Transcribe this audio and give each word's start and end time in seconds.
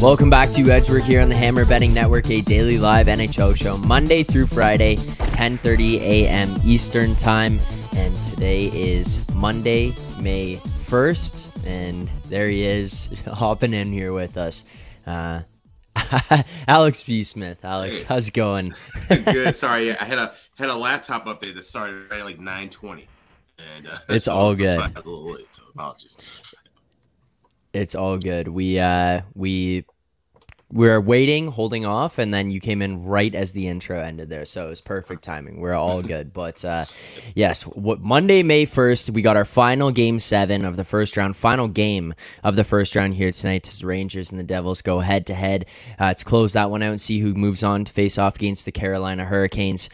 Welcome 0.00 0.30
back 0.30 0.50
to 0.52 0.70
Edgework 0.70 1.02
here 1.02 1.20
on 1.20 1.28
the 1.28 1.34
Hammer 1.34 1.64
Betting 1.64 1.92
Network, 1.92 2.30
a 2.30 2.40
daily 2.40 2.78
live 2.78 3.08
NHL 3.08 3.56
show, 3.56 3.76
Monday 3.78 4.22
through 4.22 4.46
Friday, 4.46 4.94
10:30 4.94 6.00
a.m. 6.00 6.60
Eastern 6.64 7.16
Time, 7.16 7.58
and 7.96 8.14
today 8.22 8.66
is 8.66 9.28
Monday, 9.34 9.92
May 10.20 10.58
1st, 10.86 11.66
and 11.66 12.08
there 12.26 12.46
he 12.48 12.62
is, 12.64 13.10
hopping 13.26 13.72
in 13.74 13.92
here 13.92 14.12
with 14.12 14.36
us. 14.36 14.62
Uh, 15.04 15.40
Alex 16.68 17.02
B. 17.02 17.24
Smith. 17.24 17.64
Alex, 17.64 18.02
how's 18.02 18.28
it 18.28 18.34
going? 18.34 18.74
Good. 19.08 19.56
Sorry, 19.56 19.98
I 19.98 20.04
had 20.04 20.18
a 20.18 20.32
had 20.54 20.68
a 20.68 20.76
laptop 20.76 21.26
update 21.26 21.56
that 21.56 21.66
started 21.66 22.12
at 22.12 22.24
like 22.24 22.38
9:20, 22.38 23.04
and 23.76 23.88
uh, 23.88 23.98
it's 24.08 24.28
all 24.28 24.54
good. 24.54 24.78
a 24.78 24.92
little 24.98 25.32
late, 25.32 25.48
so 25.50 25.64
apologies. 25.74 26.16
It's 27.78 27.94
all 27.94 28.18
good. 28.18 28.48
We 28.48 28.78
uh 28.78 29.22
we 29.34 29.84
we're 30.70 31.00
waiting, 31.00 31.46
holding 31.46 31.86
off, 31.86 32.18
and 32.18 32.34
then 32.34 32.50
you 32.50 32.60
came 32.60 32.82
in 32.82 33.04
right 33.04 33.34
as 33.34 33.52
the 33.52 33.68
intro 33.68 34.02
ended 34.02 34.28
there, 34.28 34.44
so 34.44 34.66
it 34.66 34.68
was 34.68 34.82
perfect 34.82 35.24
timing. 35.24 35.60
We're 35.60 35.72
all 35.72 36.02
good. 36.14 36.32
But 36.32 36.64
uh 36.64 36.86
yes, 37.34 37.62
what 37.62 38.00
Monday, 38.00 38.42
May 38.42 38.64
first, 38.64 39.10
we 39.10 39.22
got 39.22 39.36
our 39.36 39.44
final 39.44 39.90
game 39.92 40.18
seven 40.18 40.64
of 40.64 40.76
the 40.76 40.84
first 40.84 41.16
round, 41.16 41.36
final 41.36 41.68
game 41.68 42.14
of 42.42 42.56
the 42.56 42.64
first 42.64 42.96
round 42.96 43.14
here 43.14 43.30
tonight 43.30 43.62
the 43.62 43.86
Rangers 43.86 44.30
and 44.30 44.40
the 44.40 44.44
Devils 44.44 44.82
go 44.82 44.98
head 44.98 45.26
to 45.28 45.34
head. 45.34 45.66
Uh 45.98 46.14
to 46.14 46.24
close 46.24 46.52
that 46.54 46.70
one 46.70 46.82
out 46.82 46.90
and 46.90 47.00
see 47.00 47.20
who 47.20 47.32
moves 47.32 47.62
on 47.62 47.84
to 47.84 47.92
face 47.92 48.18
off 48.18 48.36
against 48.36 48.64
the 48.64 48.72
Carolina 48.72 49.24
Hurricanes. 49.24 49.88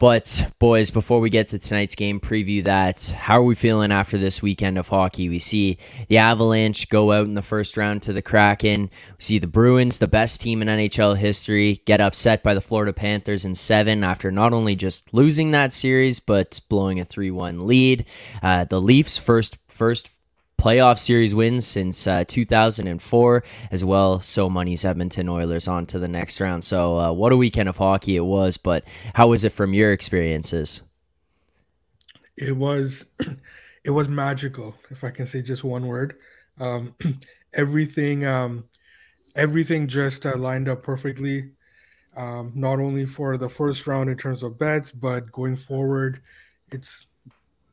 But 0.00 0.50
boys, 0.58 0.90
before 0.90 1.20
we 1.20 1.28
get 1.28 1.48
to 1.48 1.58
tonight's 1.58 1.94
game, 1.94 2.20
preview 2.20 2.64
that. 2.64 3.14
How 3.14 3.36
are 3.36 3.42
we 3.42 3.54
feeling 3.54 3.92
after 3.92 4.16
this 4.16 4.40
weekend 4.40 4.78
of 4.78 4.88
hockey? 4.88 5.28
We 5.28 5.38
see 5.38 5.76
the 6.08 6.16
Avalanche 6.16 6.88
go 6.88 7.12
out 7.12 7.26
in 7.26 7.34
the 7.34 7.42
first 7.42 7.76
round 7.76 8.00
to 8.02 8.14
the 8.14 8.22
Kraken. 8.22 8.84
We 8.84 9.22
see 9.22 9.38
the 9.38 9.46
Bruins, 9.46 9.98
the 9.98 10.08
best 10.08 10.40
team 10.40 10.62
in 10.62 10.68
NHL 10.68 11.18
history, 11.18 11.82
get 11.84 12.00
upset 12.00 12.42
by 12.42 12.54
the 12.54 12.62
Florida 12.62 12.94
Panthers 12.94 13.44
in 13.44 13.54
seven 13.54 14.02
after 14.02 14.32
not 14.32 14.54
only 14.54 14.74
just 14.74 15.12
losing 15.12 15.50
that 15.50 15.70
series 15.70 16.18
but 16.18 16.58
blowing 16.70 16.98
a 16.98 17.04
three-one 17.04 17.66
lead. 17.66 18.06
Uh, 18.42 18.64
the 18.64 18.80
Leafs 18.80 19.18
first 19.18 19.58
first 19.68 20.08
playoff 20.60 20.98
series 20.98 21.34
wins 21.34 21.66
since 21.66 22.06
uh, 22.06 22.22
2004 22.28 23.42
as 23.70 23.82
well. 23.82 24.20
So 24.20 24.50
money's 24.50 24.84
Edmonton 24.84 25.26
Oilers 25.28 25.66
on 25.66 25.86
to 25.86 25.98
the 25.98 26.06
next 26.06 26.38
round. 26.38 26.64
So 26.64 26.98
uh, 26.98 27.12
what 27.12 27.32
a 27.32 27.36
weekend 27.36 27.70
of 27.70 27.78
hockey 27.78 28.16
it 28.16 28.24
was. 28.24 28.58
But 28.58 28.84
how 29.14 29.28
was 29.28 29.44
it 29.44 29.52
from 29.52 29.72
your 29.72 29.90
experiences? 29.90 30.82
It 32.36 32.54
was, 32.54 33.06
it 33.84 33.90
was 33.90 34.08
magical. 34.08 34.74
If 34.90 35.02
I 35.02 35.10
can 35.10 35.26
say 35.26 35.40
just 35.40 35.64
one 35.64 35.86
word, 35.86 36.16
um, 36.58 36.94
everything, 37.54 38.26
um, 38.26 38.64
everything 39.34 39.88
just 39.88 40.26
uh, 40.26 40.36
lined 40.36 40.68
up 40.68 40.82
perfectly. 40.82 41.52
Um, 42.16 42.52
not 42.54 42.80
only 42.80 43.06
for 43.06 43.38
the 43.38 43.48
first 43.48 43.86
round 43.86 44.10
in 44.10 44.18
terms 44.18 44.42
of 44.42 44.58
bets, 44.58 44.90
but 44.90 45.32
going 45.32 45.56
forward, 45.56 46.20
it's 46.70 47.06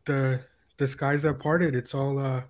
the 0.06 0.40
the 0.78 0.88
skies 0.88 1.24
have 1.24 1.40
parted. 1.40 1.76
It's 1.76 1.96
all 1.96 2.20
uh, 2.20 2.44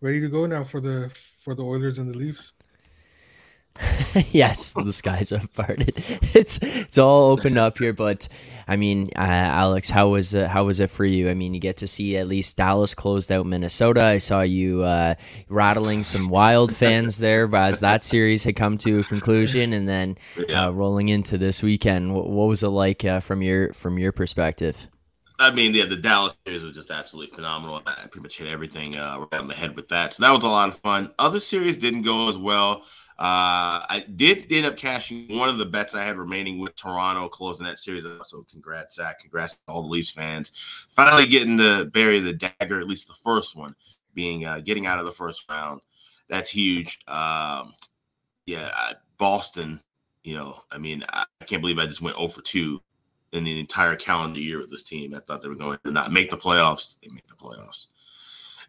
ready 0.00 0.20
to 0.20 0.28
go 0.28 0.46
now 0.46 0.64
for 0.64 0.80
the 0.80 1.10
for 1.42 1.54
the 1.54 1.62
Oilers 1.62 1.98
and 1.98 2.12
the 2.12 2.18
Leafs. 2.18 2.52
yes, 4.32 4.72
the 4.72 4.92
skies 4.92 5.32
are 5.32 5.46
parted. 5.54 5.94
It's 6.34 6.58
it's 6.62 6.98
all 6.98 7.30
opened 7.30 7.58
up 7.58 7.78
here, 7.78 7.92
but 7.92 8.28
I 8.68 8.76
mean, 8.76 9.10
uh, 9.16 9.20
Alex, 9.20 9.90
how 9.90 10.08
was 10.08 10.34
uh, 10.34 10.48
how 10.48 10.64
was 10.64 10.80
it 10.80 10.90
for 10.90 11.04
you? 11.04 11.28
I 11.28 11.34
mean, 11.34 11.54
you 11.54 11.60
get 11.60 11.78
to 11.78 11.86
see 11.86 12.16
at 12.16 12.28
least 12.28 12.56
Dallas 12.56 12.94
closed 12.94 13.32
out 13.32 13.46
Minnesota. 13.46 14.04
I 14.04 14.18
saw 14.18 14.42
you 14.42 14.82
uh, 14.82 15.14
rattling 15.48 16.02
some 16.02 16.28
Wild 16.28 16.74
fans 16.74 17.18
there 17.18 17.52
as 17.54 17.80
that 17.80 18.04
series 18.04 18.44
had 18.44 18.56
come 18.56 18.78
to 18.78 19.00
a 19.00 19.04
conclusion, 19.04 19.72
and 19.72 19.88
then 19.88 20.18
uh, 20.54 20.72
rolling 20.72 21.08
into 21.08 21.36
this 21.38 21.62
weekend. 21.62 22.14
What, 22.14 22.28
what 22.28 22.48
was 22.48 22.62
it 22.62 22.68
like 22.68 23.04
uh, 23.04 23.20
from 23.20 23.42
your 23.42 23.72
from 23.72 23.98
your 23.98 24.12
perspective? 24.12 24.88
I 25.40 25.50
mean, 25.50 25.72
yeah, 25.72 25.86
the 25.86 25.96
Dallas 25.96 26.34
series 26.44 26.62
was 26.62 26.74
just 26.74 26.90
absolutely 26.90 27.34
phenomenal. 27.34 27.80
I 27.86 28.02
pretty 28.02 28.20
much 28.20 28.36
hit 28.36 28.46
everything 28.46 28.94
uh, 28.98 29.24
right 29.32 29.40
on 29.40 29.48
the 29.48 29.54
head 29.54 29.74
with 29.74 29.88
that. 29.88 30.12
So 30.12 30.22
that 30.22 30.30
was 30.30 30.44
a 30.44 30.46
lot 30.46 30.68
of 30.68 30.78
fun. 30.80 31.14
Other 31.18 31.40
series 31.40 31.78
didn't 31.78 32.02
go 32.02 32.28
as 32.28 32.36
well. 32.36 32.82
Uh, 33.18 33.80
I 33.88 34.04
did 34.16 34.52
end 34.52 34.66
up 34.66 34.76
cashing 34.76 35.34
one 35.38 35.48
of 35.48 35.56
the 35.56 35.64
bets 35.64 35.94
I 35.94 36.04
had 36.04 36.18
remaining 36.18 36.58
with 36.58 36.76
Toronto 36.76 37.26
closing 37.30 37.64
that 37.64 37.78
series. 37.78 38.04
So 38.26 38.44
congrats, 38.50 38.96
Zach. 38.96 39.20
Congrats 39.20 39.54
to 39.54 39.58
all 39.66 39.80
the 39.80 39.88
Leafs 39.88 40.10
fans. 40.10 40.52
Finally 40.90 41.26
getting 41.26 41.56
to 41.56 41.86
bury 41.86 42.20
the 42.20 42.34
dagger, 42.34 42.78
at 42.78 42.86
least 42.86 43.08
the 43.08 43.14
first 43.24 43.56
one, 43.56 43.74
being 44.14 44.44
uh, 44.44 44.60
getting 44.60 44.84
out 44.84 44.98
of 44.98 45.06
the 45.06 45.12
first 45.12 45.44
round. 45.48 45.80
That's 46.28 46.50
huge. 46.50 46.98
Um, 47.08 47.72
yeah, 48.44 48.70
Boston, 49.16 49.80
you 50.22 50.34
know, 50.34 50.60
I 50.70 50.76
mean, 50.76 51.02
I, 51.08 51.24
can't 51.46 51.62
believe 51.62 51.78
I 51.78 51.86
just 51.86 52.02
went 52.02 52.16
0 52.16 52.28
for 52.28 52.42
2 52.42 52.80
in 53.32 53.44
the 53.44 53.60
entire 53.60 53.96
calendar 53.96 54.40
year 54.40 54.60
with 54.60 54.70
this 54.70 54.82
team. 54.82 55.14
I 55.14 55.20
thought 55.20 55.42
they 55.42 55.48
were 55.48 55.54
going 55.54 55.78
to 55.84 55.90
not 55.90 56.12
make 56.12 56.30
the 56.30 56.36
playoffs. 56.36 56.96
They 57.02 57.08
make 57.08 57.28
the 57.28 57.34
playoffs. 57.34 57.86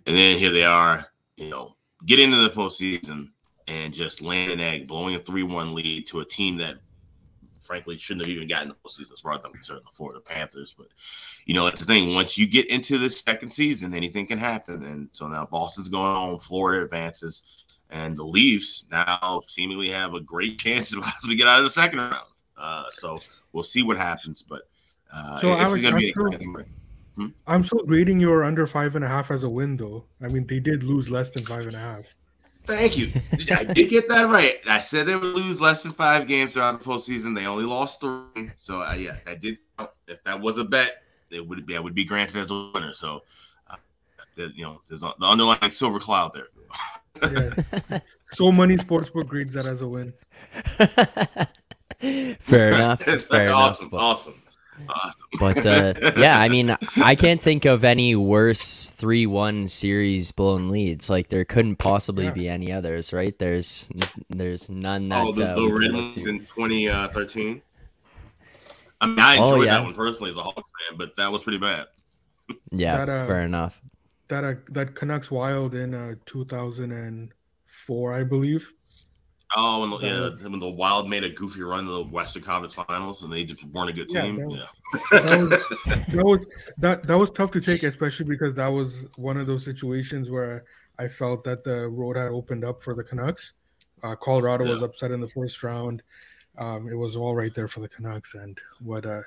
And 0.05 0.15
then 0.15 0.37
here 0.37 0.51
they 0.51 0.63
are, 0.63 1.07
you 1.35 1.49
know, 1.49 1.75
get 2.05 2.19
into 2.19 2.37
the 2.37 2.49
postseason 2.49 3.29
and 3.67 3.93
just 3.93 4.21
land 4.21 4.51
an 4.51 4.59
egg, 4.59 4.87
blowing 4.87 5.15
a 5.15 5.19
3 5.19 5.43
1 5.43 5.73
lead 5.73 6.07
to 6.07 6.19
a 6.19 6.25
team 6.25 6.57
that, 6.57 6.75
frankly, 7.61 7.97
shouldn't 7.97 8.25
have 8.25 8.35
even 8.35 8.47
gotten 8.47 8.69
the 8.69 8.75
postseason 8.75 9.13
as 9.13 9.19
far 9.19 9.33
as 9.33 9.41
I'm 9.45 9.53
concerned, 9.53 9.81
the 9.83 9.95
Florida 9.95 10.19
Panthers. 10.19 10.73
But, 10.77 10.87
you 11.45 11.53
know, 11.53 11.65
that's 11.65 11.79
the 11.79 11.85
thing. 11.85 12.13
Once 12.13 12.37
you 12.37 12.47
get 12.47 12.69
into 12.69 12.97
the 12.97 13.09
second 13.09 13.51
season, 13.51 13.93
anything 13.93 14.27
can 14.27 14.39
happen. 14.39 14.83
And 14.83 15.09
so 15.11 15.27
now 15.27 15.45
Boston's 15.45 15.89
going 15.89 16.03
on, 16.03 16.39
Florida 16.39 16.83
advances, 16.83 17.43
and 17.89 18.17
the 18.17 18.23
Leafs 18.23 18.85
now 18.91 19.41
seemingly 19.47 19.89
have 19.89 20.13
a 20.13 20.21
great 20.21 20.59
chance 20.59 20.89
to 20.89 21.01
possibly 21.01 21.35
get 21.35 21.47
out 21.47 21.59
of 21.59 21.65
the 21.65 21.71
second 21.71 21.99
round. 21.99 22.30
Uh, 22.61 22.83
so 22.91 23.19
we'll 23.53 23.63
see 23.63 23.83
what 23.83 23.97
happens. 23.97 24.43
But 24.47 24.61
uh, 25.13 25.41
So, 25.41 25.53
it's 25.53 25.61
Alex, 25.61 25.81
going 25.81 25.93
to 25.95 25.99
be 25.99 26.07
I'm 26.07 26.13
still- 26.13 26.27
exciting. 26.27 26.65
I'm 27.45 27.63
still 27.63 27.83
grading 27.85 28.19
your 28.19 28.43
under 28.43 28.65
five 28.65 28.95
and 28.95 29.03
a 29.03 29.07
half 29.07 29.31
as 29.31 29.43
a 29.43 29.49
win, 29.49 29.77
though. 29.77 30.05
I 30.23 30.27
mean, 30.27 30.47
they 30.47 30.59
did 30.59 30.81
lose 30.83 31.09
less 31.09 31.31
than 31.31 31.45
five 31.45 31.67
and 31.67 31.75
a 31.75 31.79
half. 31.79 32.15
Thank 32.65 32.97
you. 32.97 33.11
I 33.51 33.63
did 33.65 33.89
get 33.89 34.07
that 34.09 34.29
right. 34.29 34.59
I 34.67 34.79
said 34.81 35.07
they 35.07 35.15
would 35.15 35.35
lose 35.35 35.59
less 35.59 35.81
than 35.83 35.93
five 35.93 36.27
games 36.27 36.53
throughout 36.53 36.79
the 36.79 36.85
postseason. 36.85 37.35
They 37.35 37.45
only 37.45 37.65
lost 37.65 37.99
three. 37.99 38.51
So 38.57 38.81
uh, 38.81 38.93
yeah, 38.93 39.17
I 39.27 39.35
did. 39.35 39.57
If 40.07 40.23
that 40.23 40.39
was 40.39 40.57
a 40.57 40.63
bet, 40.63 41.03
it 41.31 41.45
would 41.45 41.65
be. 41.65 41.75
I 41.75 41.79
would 41.79 41.95
be 41.95 42.05
granted 42.05 42.37
as 42.37 42.49
a 42.51 42.71
winner. 42.73 42.93
So, 42.93 43.21
uh, 43.69 43.75
the, 44.35 44.51
you 44.55 44.63
know, 44.63 44.81
there's 44.87 45.01
the 45.01 45.13
underlying 45.21 45.71
silver 45.71 45.99
cloud 45.99 46.31
there. 46.33 46.47
Yeah. 47.91 47.99
so 48.31 48.51
many 48.51 48.77
sportsbook 48.77 49.27
grades 49.27 49.53
that 49.53 49.65
as 49.65 49.81
a 49.81 49.87
win. 49.87 50.13
fair 52.39 52.73
enough. 52.73 53.01
Fair 53.01 53.45
enough. 53.47 53.55
awesome. 53.55 53.89
but- 53.89 53.97
Awesome. 53.97 54.33
Awesome. 54.89 55.21
But 55.39 55.63
uh, 55.65 55.93
yeah, 56.17 56.39
I 56.39 56.49
mean, 56.49 56.75
I 56.97 57.13
can't 57.13 57.39
think 57.41 57.65
of 57.65 57.83
any 57.83 58.15
worse 58.15 58.87
three-one 58.87 59.67
series 59.67 60.31
blown 60.31 60.69
leads. 60.69 61.07
Like 61.07 61.29
there 61.29 61.45
couldn't 61.45 61.75
possibly 61.75 62.25
Yeah. 62.25 62.31
be 62.31 62.49
any 62.49 62.71
others, 62.71 63.13
right? 63.13 63.37
There's 63.37 63.87
there's 64.29 64.71
none 64.71 65.09
that 65.09 65.21
oh, 65.23 65.31
the, 65.33 65.51
uh, 65.51 65.55
the 65.55 65.61
we 65.61 65.67
can 65.69 65.77
Red 65.77 65.91
look 65.91 66.01
Wings 66.01 66.13
to. 66.15 66.29
in 66.29 66.39
2013. 66.39 67.61
I 69.01 69.05
mean, 69.05 69.19
I 69.19 69.37
Oh, 69.37 69.53
enjoyed 69.53 69.65
yeah. 69.67 69.77
that 69.77 69.83
one 69.83 69.93
personally 69.93 70.31
as 70.31 70.37
a 70.37 70.41
Hawks 70.41 70.63
fan, 70.89 70.97
but 70.97 71.15
that 71.17 71.31
was 71.31 71.43
pretty 71.43 71.59
bad. 71.59 71.85
Yeah, 72.71 73.05
That, 73.05 73.09
uh, 73.09 73.27
fair 73.27 73.41
enough. 73.41 73.79
That 74.29 74.43
uh, 74.43 74.53
that 74.69 74.95
Canucks 74.95 75.29
Wild 75.29 75.75
in 75.75 75.93
uh, 75.93 76.15
2004, 76.25 78.13
I 78.13 78.23
believe. 78.23 78.73
Oh, 79.55 79.83
and 79.83 79.91
the, 79.93 79.97
yeah, 80.07 80.19
was- 80.29 80.47
when 80.47 80.59
the 80.59 80.69
Wild 80.69 81.09
made 81.09 81.23
a 81.23 81.29
goofy 81.29 81.61
run 81.61 81.85
to 81.85 81.91
the 81.91 82.03
Western 82.03 82.41
Conference 82.43 82.73
Finals, 82.73 83.23
and 83.23 83.31
they 83.33 83.43
just 83.43 83.63
weren't 83.65 83.89
a 83.89 83.93
good 83.93 84.09
Yeah, 84.09 84.21
team. 84.23 84.35
that 84.37 84.47
was- 84.47 84.59
yeah. 84.59 85.19
That 85.19 85.39
was 85.39 85.49
that 86.07 86.25
was 86.25 86.45
that 86.77 87.03
that 87.07 87.17
was 87.17 87.29
tough 87.31 87.51
to 87.51 87.61
take, 87.61 87.83
especially 87.83 88.25
because 88.25 88.53
that 88.55 88.67
was 88.67 89.03
one 89.15 89.37
of 89.37 89.47
those 89.47 89.65
situations 89.65 90.29
where 90.29 90.63
I 90.99 91.07
felt 91.07 91.43
that 91.45 91.63
the 91.63 91.87
road 91.89 92.15
had 92.17 92.29
opened 92.29 92.63
up 92.63 92.81
for 92.81 92.93
the 92.93 93.03
Canucks. 93.03 93.53
Uh, 94.03 94.15
Colorado 94.15 94.65
was 94.65 94.81
upset 94.81 95.11
in 95.11 95.19
the 95.21 95.27
first 95.27 95.61
round. 95.63 96.01
Um, 96.57 96.87
it 96.89 96.95
was 96.95 97.15
all 97.15 97.35
right 97.35 97.53
there 97.53 97.67
for 97.67 97.79
the 97.81 97.89
Canucks, 97.89 98.33
and 98.35 98.59
what 98.81 99.05
uh, 99.05 99.21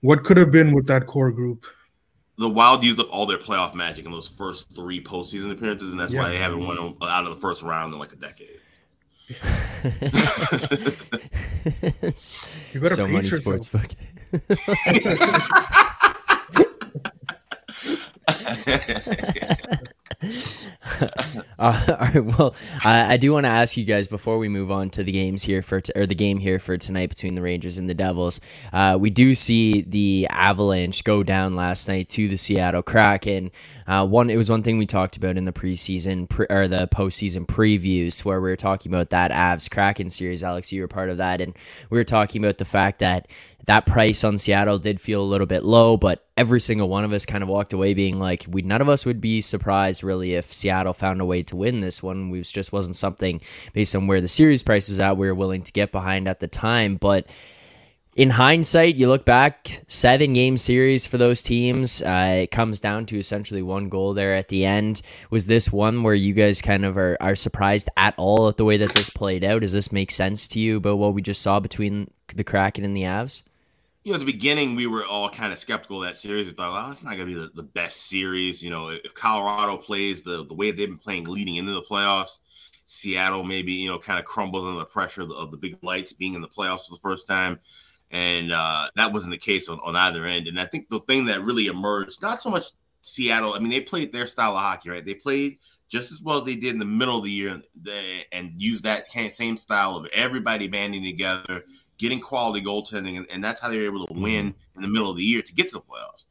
what 0.00 0.24
could 0.24 0.36
have 0.36 0.50
been 0.50 0.72
with 0.74 0.86
that 0.86 1.06
core 1.06 1.30
group. 1.30 1.66
the 2.38 2.48
Wild 2.48 2.82
used 2.82 2.98
up 3.00 3.08
all 3.10 3.26
their 3.26 3.38
playoff 3.38 3.74
magic 3.74 4.06
in 4.06 4.12
those 4.12 4.28
first 4.28 4.66
three 4.74 5.02
postseason 5.02 5.52
appearances, 5.52 5.90
and 5.90 6.00
that's 6.00 6.12
Yeah. 6.12 6.22
why 6.22 6.28
they 6.30 6.38
haven't 6.38 6.64
won 6.66 6.96
out 7.02 7.26
of 7.26 7.34
the 7.34 7.40
first 7.40 7.62
round 7.62 7.92
in 7.92 7.98
like 7.98 8.12
a 8.12 8.16
decade. 8.16 8.59
You 9.30 9.36
gotta 12.80 12.94
so 12.94 13.06
many 13.06 13.30
sports 13.30 13.68
book. 13.68 13.86
Uh, 21.60 21.78
all 21.90 21.96
right. 21.98 22.24
Well, 22.24 22.54
I, 22.84 23.14
I 23.14 23.16
do 23.18 23.32
want 23.32 23.44
to 23.44 23.50
ask 23.50 23.76
you 23.76 23.84
guys 23.84 24.08
before 24.08 24.38
we 24.38 24.48
move 24.48 24.70
on 24.70 24.88
to 24.90 25.04
the 25.04 25.12
games 25.12 25.42
here 25.42 25.60
for 25.62 25.82
t- 25.82 25.92
or 25.94 26.06
the 26.06 26.14
game 26.14 26.38
here 26.38 26.58
for 26.58 26.78
tonight 26.78 27.10
between 27.10 27.34
the 27.34 27.42
Rangers 27.42 27.76
and 27.78 27.88
the 27.88 27.94
Devils. 27.94 28.40
Uh, 28.72 28.96
we 28.98 29.10
do 29.10 29.34
see 29.34 29.82
the 29.82 30.26
Avalanche 30.30 31.04
go 31.04 31.22
down 31.22 31.54
last 31.54 31.86
night 31.86 32.08
to 32.10 32.28
the 32.28 32.36
Seattle 32.36 32.82
Kraken. 32.82 33.50
Uh, 33.86 34.06
one, 34.06 34.30
it 34.30 34.36
was 34.36 34.50
one 34.50 34.62
thing 34.62 34.78
we 34.78 34.86
talked 34.86 35.18
about 35.18 35.36
in 35.36 35.44
the 35.44 35.52
preseason 35.52 36.28
pre- 36.28 36.46
or 36.48 36.66
the 36.66 36.88
postseason 36.88 37.46
previews 37.46 38.24
where 38.24 38.40
we 38.40 38.48
were 38.48 38.56
talking 38.56 38.90
about 38.92 39.10
that 39.10 39.30
Avs 39.30 39.70
Kraken 39.70 40.08
series. 40.08 40.42
Alex, 40.42 40.72
you 40.72 40.80
were 40.80 40.88
part 40.88 41.10
of 41.10 41.18
that, 41.18 41.40
and 41.42 41.54
we 41.90 41.98
were 41.98 42.04
talking 42.04 42.42
about 42.42 42.58
the 42.58 42.64
fact 42.64 43.00
that 43.00 43.28
that 43.66 43.86
price 43.86 44.24
on 44.24 44.38
Seattle 44.38 44.78
did 44.78 45.00
feel 45.00 45.22
a 45.22 45.24
little 45.24 45.46
bit 45.46 45.64
low, 45.64 45.96
but 45.96 46.26
every 46.36 46.60
single 46.60 46.88
one 46.88 47.04
of 47.04 47.12
us 47.12 47.26
kind 47.26 47.42
of 47.42 47.48
walked 47.48 47.72
away 47.72 47.94
being 47.94 48.18
like, 48.18 48.46
we 48.48 48.62
none 48.62 48.80
of 48.80 48.88
us 48.88 49.04
would 49.04 49.20
be 49.20 49.40
surprised 49.40 50.02
really 50.02 50.34
if 50.34 50.52
Seattle 50.52 50.92
found 50.92 51.20
a 51.20 51.24
way 51.24 51.42
to 51.44 51.56
win 51.56 51.80
this 51.80 52.02
one. 52.02 52.30
We 52.30 52.42
just 52.42 52.72
wasn't 52.72 52.96
something 52.96 53.40
based 53.72 53.94
on 53.94 54.06
where 54.06 54.20
the 54.20 54.28
series 54.28 54.62
price 54.62 54.88
was 54.88 55.00
at 55.00 55.16
we 55.16 55.26
were 55.26 55.34
willing 55.34 55.62
to 55.62 55.72
get 55.72 55.92
behind 55.92 56.28
at 56.28 56.40
the 56.40 56.48
time, 56.48 56.96
but 56.96 57.26
in 58.16 58.30
hindsight, 58.30 58.96
you 58.96 59.08
look 59.08 59.24
back, 59.24 59.82
seven 59.86 60.32
game 60.32 60.56
series 60.56 61.06
for 61.06 61.16
those 61.16 61.42
teams. 61.42 62.02
Uh, 62.02 62.40
it 62.42 62.50
comes 62.50 62.80
down 62.80 63.06
to 63.06 63.18
essentially 63.18 63.62
one 63.62 63.88
goal 63.88 64.14
there 64.14 64.34
at 64.34 64.48
the 64.48 64.64
end. 64.64 65.00
Was 65.30 65.46
this 65.46 65.70
one 65.70 66.02
where 66.02 66.14
you 66.14 66.34
guys 66.34 66.60
kind 66.60 66.84
of 66.84 66.98
are, 66.98 67.16
are 67.20 67.36
surprised 67.36 67.88
at 67.96 68.14
all 68.16 68.48
at 68.48 68.56
the 68.56 68.64
way 68.64 68.76
that 68.78 68.94
this 68.94 69.10
played 69.10 69.44
out? 69.44 69.60
Does 69.60 69.72
this 69.72 69.92
make 69.92 70.10
sense 70.10 70.48
to 70.48 70.58
you 70.58 70.78
about 70.78 70.98
what 70.98 71.14
we 71.14 71.22
just 71.22 71.40
saw 71.40 71.60
between 71.60 72.10
the 72.34 72.44
Kraken 72.44 72.84
and 72.84 72.96
the 72.96 73.02
Avs? 73.02 73.42
You 74.02 74.12
know, 74.12 74.14
at 74.16 74.20
the 74.20 74.32
beginning, 74.32 74.76
we 74.76 74.86
were 74.86 75.04
all 75.04 75.28
kind 75.28 75.52
of 75.52 75.58
skeptical 75.58 76.02
of 76.02 76.08
that 76.08 76.16
series. 76.16 76.46
We 76.46 76.52
thought, 76.52 76.72
well, 76.72 76.90
it's 76.90 77.02
not 77.02 77.16
going 77.16 77.28
to 77.28 77.34
be 77.34 77.34
the, 77.34 77.50
the 77.54 77.62
best 77.62 78.08
series. 78.08 78.62
You 78.62 78.70
know, 78.70 78.88
if 78.88 79.14
Colorado 79.14 79.76
plays 79.76 80.22
the, 80.22 80.46
the 80.46 80.54
way 80.54 80.70
they've 80.70 80.88
been 80.88 80.98
playing 80.98 81.24
leading 81.24 81.56
into 81.56 81.72
the 81.72 81.82
playoffs, 81.82 82.38
Seattle 82.86 83.44
maybe, 83.44 83.72
you 83.72 83.88
know, 83.88 83.98
kind 83.98 84.18
of 84.18 84.24
crumbles 84.24 84.64
under 84.64 84.78
the 84.78 84.86
pressure 84.86 85.22
of 85.22 85.28
the, 85.28 85.34
of 85.34 85.50
the 85.50 85.56
big 85.56 85.76
lights 85.82 86.12
being 86.12 86.34
in 86.34 86.40
the 86.40 86.48
playoffs 86.48 86.86
for 86.86 86.94
the 86.94 87.00
first 87.02 87.28
time. 87.28 87.60
And 88.10 88.52
uh, 88.52 88.88
that 88.96 89.12
wasn't 89.12 89.32
the 89.32 89.38
case 89.38 89.68
on, 89.68 89.78
on 89.84 89.94
either 89.94 90.24
end. 90.24 90.48
And 90.48 90.58
I 90.58 90.66
think 90.66 90.88
the 90.88 91.00
thing 91.00 91.26
that 91.26 91.44
really 91.44 91.66
emerged, 91.66 92.22
not 92.22 92.42
so 92.42 92.50
much 92.50 92.64
Seattle, 93.02 93.54
I 93.54 93.60
mean, 93.60 93.70
they 93.70 93.80
played 93.80 94.12
their 94.12 94.26
style 94.26 94.56
of 94.56 94.62
hockey, 94.62 94.90
right? 94.90 95.04
They 95.04 95.14
played 95.14 95.58
just 95.88 96.10
as 96.10 96.20
well 96.20 96.38
as 96.38 96.44
they 96.44 96.56
did 96.56 96.72
in 96.72 96.78
the 96.78 96.84
middle 96.84 97.18
of 97.18 97.24
the 97.24 97.30
year 97.30 97.60
and 98.32 98.52
used 98.56 98.84
that 98.84 99.06
same 99.10 99.56
style 99.56 99.96
of 99.96 100.06
everybody 100.12 100.68
banding 100.68 101.04
together, 101.04 101.64
getting 102.00 102.20
quality 102.20 102.64
goaltending, 102.64 103.18
and, 103.18 103.26
and 103.30 103.44
that's 103.44 103.60
how 103.60 103.68
they 103.68 103.76
were 103.76 103.84
able 103.84 104.06
to 104.06 104.14
win 104.14 104.52
mm-hmm. 104.52 104.78
in 104.78 104.82
the 104.82 104.88
middle 104.88 105.10
of 105.10 105.18
the 105.18 105.22
year 105.22 105.42
to 105.42 105.52
get 105.52 105.68
to 105.68 105.74
the 105.74 105.80
playoffs. 105.80 106.24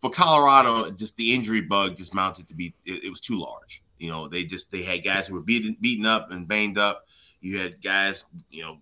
For 0.00 0.08
Colorado, 0.08 0.90
just 0.92 1.16
the 1.16 1.34
injury 1.34 1.60
bug 1.60 1.98
just 1.98 2.14
mounted 2.14 2.48
to 2.48 2.54
be 2.54 2.72
it, 2.84 3.04
it 3.04 3.10
was 3.10 3.20
too 3.20 3.38
large. 3.38 3.82
You 3.98 4.10
know, 4.10 4.28
they 4.28 4.44
just 4.44 4.70
they 4.70 4.82
had 4.82 5.04
guys 5.04 5.26
who 5.26 5.34
were 5.34 5.40
beaten 5.40 5.76
beaten 5.80 6.06
up 6.06 6.30
and 6.30 6.48
banged 6.48 6.78
up. 6.78 7.06
You 7.40 7.58
had 7.58 7.82
guys, 7.82 8.22
you 8.50 8.62
know, 8.62 8.78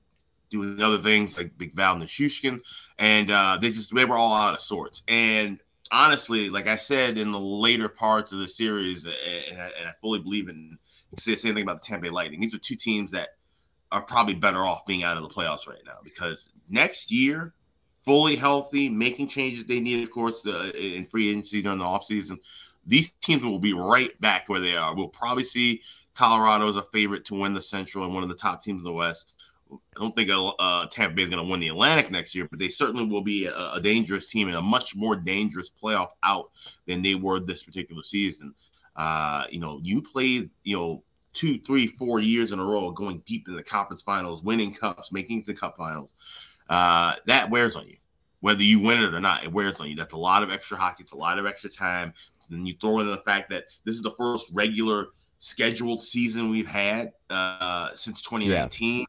doing 0.50 0.80
other 0.80 0.98
things 0.98 1.36
like 1.36 1.56
Big 1.58 1.74
Val 1.74 1.96
Nichushkin, 1.96 2.60
and 2.98 3.30
uh, 3.30 3.58
they 3.60 3.70
just 3.70 3.92
they 3.94 4.04
were 4.04 4.18
all 4.18 4.34
out 4.34 4.54
of 4.54 4.60
sorts. 4.60 5.02
And 5.08 5.58
honestly, 5.90 6.50
like 6.50 6.68
I 6.68 6.76
said 6.76 7.18
in 7.18 7.32
the 7.32 7.40
later 7.40 7.88
parts 7.88 8.32
of 8.32 8.38
the 8.38 8.46
series, 8.46 9.04
and 9.04 9.14
I, 9.60 9.70
and 9.80 9.88
I 9.88 9.92
fully 10.00 10.20
believe 10.20 10.48
in 10.48 10.78
say 11.18 11.34
the 11.34 11.40
same 11.40 11.54
thing 11.54 11.62
about 11.62 11.82
the 11.82 11.86
Tampa 11.86 12.02
Bay 12.04 12.10
Lightning. 12.10 12.40
These 12.40 12.54
are 12.54 12.58
two 12.58 12.76
teams 12.76 13.10
that 13.12 13.37
are 13.90 14.02
probably 14.02 14.34
better 14.34 14.64
off 14.64 14.84
being 14.86 15.02
out 15.02 15.16
of 15.16 15.22
the 15.22 15.28
playoffs 15.28 15.66
right 15.66 15.82
now 15.86 15.98
because 16.04 16.50
next 16.68 17.10
year, 17.10 17.54
fully 18.04 18.36
healthy, 18.36 18.88
making 18.88 19.28
changes 19.28 19.66
they 19.66 19.80
need, 19.80 20.02
of 20.02 20.10
course, 20.10 20.40
the, 20.42 20.70
in 20.76 21.04
free 21.06 21.30
agency 21.30 21.62
during 21.62 21.78
the 21.78 21.84
offseason, 21.84 22.38
these 22.86 23.10
teams 23.20 23.42
will 23.42 23.58
be 23.58 23.72
right 23.74 24.18
back 24.20 24.48
where 24.48 24.60
they 24.60 24.76
are. 24.76 24.94
We'll 24.94 25.08
probably 25.08 25.44
see 25.44 25.82
Colorado 26.14 26.70
as 26.70 26.76
a 26.76 26.86
favorite 26.92 27.24
to 27.26 27.34
win 27.34 27.54
the 27.54 27.62
Central 27.62 28.04
and 28.04 28.14
one 28.14 28.22
of 28.22 28.28
the 28.28 28.34
top 28.34 28.62
teams 28.62 28.80
in 28.80 28.84
the 28.84 28.92
West. 28.92 29.32
I 29.70 30.00
don't 30.00 30.16
think 30.16 30.30
uh, 30.30 30.86
Tampa 30.86 31.14
Bay 31.14 31.22
is 31.22 31.28
going 31.28 31.44
to 31.44 31.50
win 31.50 31.60
the 31.60 31.68
Atlantic 31.68 32.10
next 32.10 32.34
year, 32.34 32.48
but 32.48 32.58
they 32.58 32.70
certainly 32.70 33.04
will 33.04 33.20
be 33.20 33.44
a, 33.46 33.72
a, 33.74 33.80
dangerous 33.82 34.26
team 34.26 34.48
and 34.48 34.56
a 34.56 34.62
much 34.62 34.96
more 34.96 35.14
dangerous 35.14 35.70
playoff 35.82 36.08
out 36.22 36.50
than 36.86 37.02
they 37.02 37.14
were 37.14 37.38
this 37.38 37.62
particular 37.62 38.02
season. 38.02 38.54
Uh, 38.96 39.44
you 39.50 39.60
know, 39.60 39.78
you 39.82 40.00
played, 40.00 40.48
you 40.64 40.76
know, 40.76 41.02
two, 41.38 41.60
three, 41.60 41.86
four 41.86 42.18
years 42.18 42.50
in 42.50 42.58
a 42.58 42.64
row 42.64 42.90
going 42.90 43.22
deep 43.24 43.46
in 43.46 43.54
the 43.54 43.62
conference 43.62 44.02
finals, 44.02 44.42
winning 44.42 44.74
cups, 44.74 45.12
making 45.12 45.44
the 45.46 45.54
cup 45.54 45.76
finals. 45.76 46.10
Uh, 46.68 47.14
that 47.26 47.48
wears 47.48 47.76
on 47.76 47.86
you, 47.86 47.96
whether 48.40 48.62
you 48.62 48.80
win 48.80 49.00
it 49.00 49.14
or 49.14 49.20
not. 49.20 49.44
It 49.44 49.52
wears 49.52 49.76
on 49.78 49.88
you. 49.88 49.94
That's 49.94 50.14
a 50.14 50.18
lot 50.18 50.42
of 50.42 50.50
extra 50.50 50.76
hockey. 50.76 51.04
It's 51.04 51.12
a 51.12 51.16
lot 51.16 51.38
of 51.38 51.46
extra 51.46 51.70
time. 51.70 52.12
Then 52.50 52.66
you 52.66 52.74
throw 52.80 52.98
in 52.98 53.06
the 53.06 53.18
fact 53.18 53.50
that 53.50 53.66
this 53.84 53.94
is 53.94 54.02
the 54.02 54.14
first 54.18 54.48
regular 54.52 55.08
scheduled 55.38 56.02
season 56.04 56.50
we've 56.50 56.66
had 56.66 57.12
uh, 57.30 57.90
since 57.94 58.20
2019. 58.20 59.00
Yeah. 59.00 59.04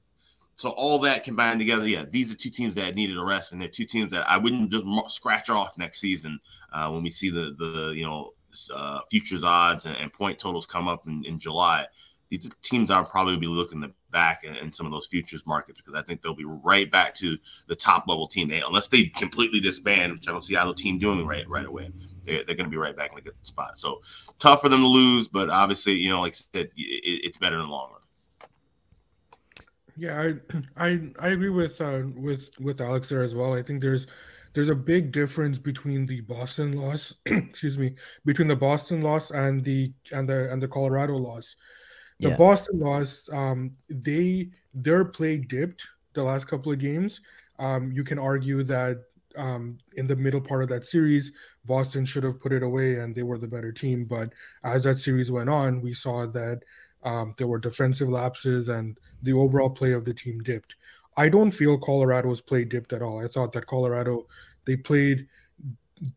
So 0.56 0.70
all 0.70 1.00
that 1.00 1.24
combined 1.24 1.60
together, 1.60 1.88
yeah, 1.88 2.04
these 2.08 2.32
are 2.32 2.36
two 2.36 2.52
teams 2.52 2.76
that 2.76 2.94
needed 2.94 3.18
a 3.18 3.24
rest, 3.24 3.54
and 3.54 3.62
they're 3.62 3.70
two 3.70 3.86
teams 3.86 4.12
that 4.12 4.30
I 4.30 4.38
wouldn't 4.38 4.72
just 4.72 5.16
scratch 5.16 5.50
off 5.50 5.78
next 5.78 6.00
season 6.00 6.40
uh, 6.74 6.90
when 6.92 7.02
we 7.02 7.10
see 7.10 7.32
the 7.32 7.56
the 7.58 7.94
you 7.96 8.04
know 8.04 8.34
uh, 8.76 9.00
futures 9.10 9.44
odds 9.44 9.86
and, 9.86 9.96
and, 9.96 10.12
point 10.12 10.38
totals 10.38 10.66
come 10.66 10.88
up 10.88 11.08
in, 11.08 11.24
in 11.24 11.40
July 11.40 11.86
these 12.30 12.48
teams 12.64 12.92
are 12.92 13.06
probably 13.06 13.38
be 13.38 13.48
looking 13.48 13.92
back 14.12 14.44
in, 14.44 14.56
in, 14.56 14.72
some 14.74 14.86
of 14.86 14.92
those 14.92 15.08
futures 15.08 15.42
markets 15.46 15.80
because 15.80 16.00
I 16.00 16.04
think 16.04 16.22
they'll 16.22 16.34
be 16.34 16.46
right 16.46 16.90
back 16.90 17.14
to 17.16 17.38
the 17.68 17.76
top 17.76 18.08
level 18.08 18.28
team. 18.28 18.48
They, 18.48 18.62
unless 18.62 18.88
they 18.88 19.06
completely 19.06 19.60
disband, 19.60 20.14
which 20.14 20.28
I 20.28 20.32
don't 20.32 20.46
see 20.46 20.56
either 20.56 20.74
team 20.74 21.00
doing 21.00 21.26
right 21.26 21.48
right 21.48 21.66
away. 21.66 21.92
They're, 22.26 22.44
they're 22.46 22.56
going 22.56 22.66
to 22.66 22.72
be 22.72 22.78
right 22.78 22.96
back 22.96 23.12
in 23.12 23.18
a 23.18 23.22
good 23.22 23.34
spot. 23.44 23.80
So 23.80 24.02
tough 24.40 24.62
for 24.62 24.70
them 24.70 24.82
to 24.82 24.88
lose, 24.88 25.28
but 25.28 25.50
obviously, 25.50 25.94
you 25.94 26.10
know, 26.10 26.22
like 26.22 26.34
I 26.34 26.60
said, 26.60 26.70
it, 26.76 27.22
it's 27.26 27.38
better 27.38 27.56
in 27.56 27.62
the 27.62 27.68
long 27.68 27.92
run. 27.92 28.00
Yeah, 29.98 30.34
I 30.78 30.88
I, 30.88 31.00
I 31.20 31.30
agree 31.30 31.50
with 31.50 31.82
uh, 31.82 32.04
with 32.16 32.50
with 32.60 32.80
Alex 32.80 33.10
there 33.10 33.22
as 33.22 33.36
well. 33.36 33.54
I 33.54 33.62
think 33.62 33.82
there's 33.82 34.08
there's 34.54 34.70
a 34.70 34.76
big 34.76 35.12
difference 35.12 35.58
between 35.58 36.06
the 36.06 36.22
Boston 36.22 36.74
loss, 36.74 37.14
excuse 37.26 37.78
me, 37.78 37.96
between 38.26 38.48
the 38.48 38.56
Boston 38.56 39.02
loss 39.02 39.32
and 39.32 39.64
the 39.64 39.94
and 40.12 40.28
the 40.28 40.52
and 40.52 40.62
the 40.62 40.68
Colorado 40.68 41.18
loss. 41.18 41.56
The 42.20 42.30
yeah. 42.30 42.38
Boston 42.38 42.80
loss, 42.80 43.30
um, 43.32 43.72
they 43.90 44.50
their 44.74 45.06
play 45.06 45.38
dipped 45.38 45.86
the 46.14 46.24
last 46.24 46.48
couple 46.48 46.72
of 46.72 46.80
games. 46.80 47.22
Um, 47.60 47.92
you 47.92 48.04
can 48.04 48.20
argue 48.20 48.64
that 48.64 49.04
um, 49.36 49.78
in 49.94 50.08
the 50.08 50.16
middle 50.16 50.42
part 50.42 50.64
of 50.64 50.70
that 50.70 50.86
series, 50.86 51.32
Boston 51.66 52.06
should 52.06 52.24
have 52.24 52.42
put 52.42 52.52
it 52.52 52.64
away 52.64 52.96
and 52.96 53.16
they 53.16 53.24
were 53.24 53.38
the 53.38 53.48
better 53.48 53.72
team. 53.72 54.06
But 54.06 54.34
as 54.64 54.84
that 54.84 55.00
series 55.00 55.32
went 55.32 55.50
on, 55.50 55.82
we 55.82 55.94
saw 55.94 56.26
that 56.28 56.62
um, 57.04 57.34
there 57.38 57.48
were 57.48 57.60
defensive 57.60 58.10
lapses 58.10 58.68
and 58.68 58.98
the 59.24 59.34
overall 59.34 59.70
play 59.70 59.94
of 59.94 60.06
the 60.06 60.14
team 60.14 60.42
dipped. 60.42 60.76
I 61.16 61.30
don't 61.30 61.52
feel 61.52 61.78
Colorado's 61.78 62.42
play 62.42 62.66
dipped 62.66 62.94
at 62.94 63.02
all. 63.02 63.24
I 63.24 63.28
thought 63.28 63.54
that 63.54 63.68
Colorado 63.68 64.28
they 64.66 64.76
played 64.76 65.28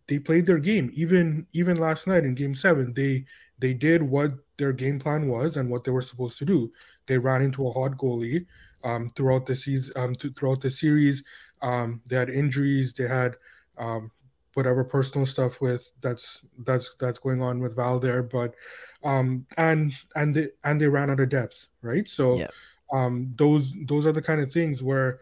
they 0.06 0.18
played 0.18 0.46
their 0.46 0.58
game 0.58 0.90
even 0.94 1.46
even 1.52 1.76
last 1.76 2.06
night 2.06 2.24
in 2.24 2.36
game 2.36 2.54
7 2.54 2.94
they 2.94 3.24
they 3.62 3.72
did 3.72 4.02
what 4.02 4.32
their 4.58 4.72
game 4.72 4.98
plan 4.98 5.28
was 5.28 5.56
and 5.56 5.70
what 5.70 5.84
they 5.84 5.92
were 5.92 6.02
supposed 6.02 6.36
to 6.36 6.44
do. 6.44 6.72
They 7.06 7.16
ran 7.16 7.42
into 7.42 7.68
a 7.68 7.72
hot 7.72 7.92
goalie 7.96 8.44
um, 8.82 9.12
throughout 9.14 9.46
the 9.46 9.54
season. 9.54 9.92
Um, 9.94 10.16
throughout 10.16 10.60
the 10.60 10.70
series, 10.70 11.22
um, 11.62 12.02
they 12.06 12.16
had 12.16 12.28
injuries. 12.28 12.92
They 12.92 13.06
had 13.06 13.36
um, 13.78 14.10
whatever 14.54 14.82
personal 14.82 15.26
stuff 15.26 15.60
with 15.60 15.88
that's 16.00 16.40
that's 16.66 16.90
that's 16.98 17.20
going 17.20 17.40
on 17.40 17.60
with 17.60 17.76
Val 17.76 18.00
there. 18.00 18.24
But 18.24 18.56
um, 19.04 19.46
and 19.56 19.92
and 20.16 20.34
they 20.34 20.48
and 20.64 20.80
they 20.80 20.88
ran 20.88 21.10
out 21.10 21.20
of 21.20 21.28
depth, 21.28 21.68
right? 21.82 22.08
So 22.08 22.38
yeah. 22.38 22.48
um, 22.92 23.32
those 23.36 23.72
those 23.86 24.08
are 24.08 24.12
the 24.12 24.22
kind 24.22 24.40
of 24.40 24.52
things 24.52 24.82
where 24.82 25.20